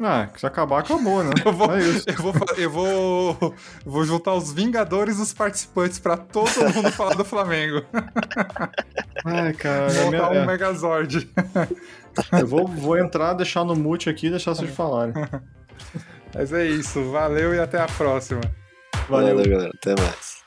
[0.00, 1.30] Ah, se acabar, acabou, né?
[1.46, 3.54] eu vou, é eu vou, eu vou,
[3.86, 7.84] vou juntar os Vingadores dos participantes pra todo mundo falar do Flamengo.
[9.24, 9.92] Ai, cara.
[9.92, 10.28] Montar minha...
[10.30, 10.46] um é.
[10.46, 11.30] Megazord.
[12.32, 15.14] Eu vou, vou entrar, deixar no mute aqui e deixar vocês falarem.
[16.34, 17.10] Mas é isso.
[17.10, 18.40] Valeu e até a próxima.
[19.08, 19.72] Valeu, Valeu galera.
[19.74, 20.43] Até mais.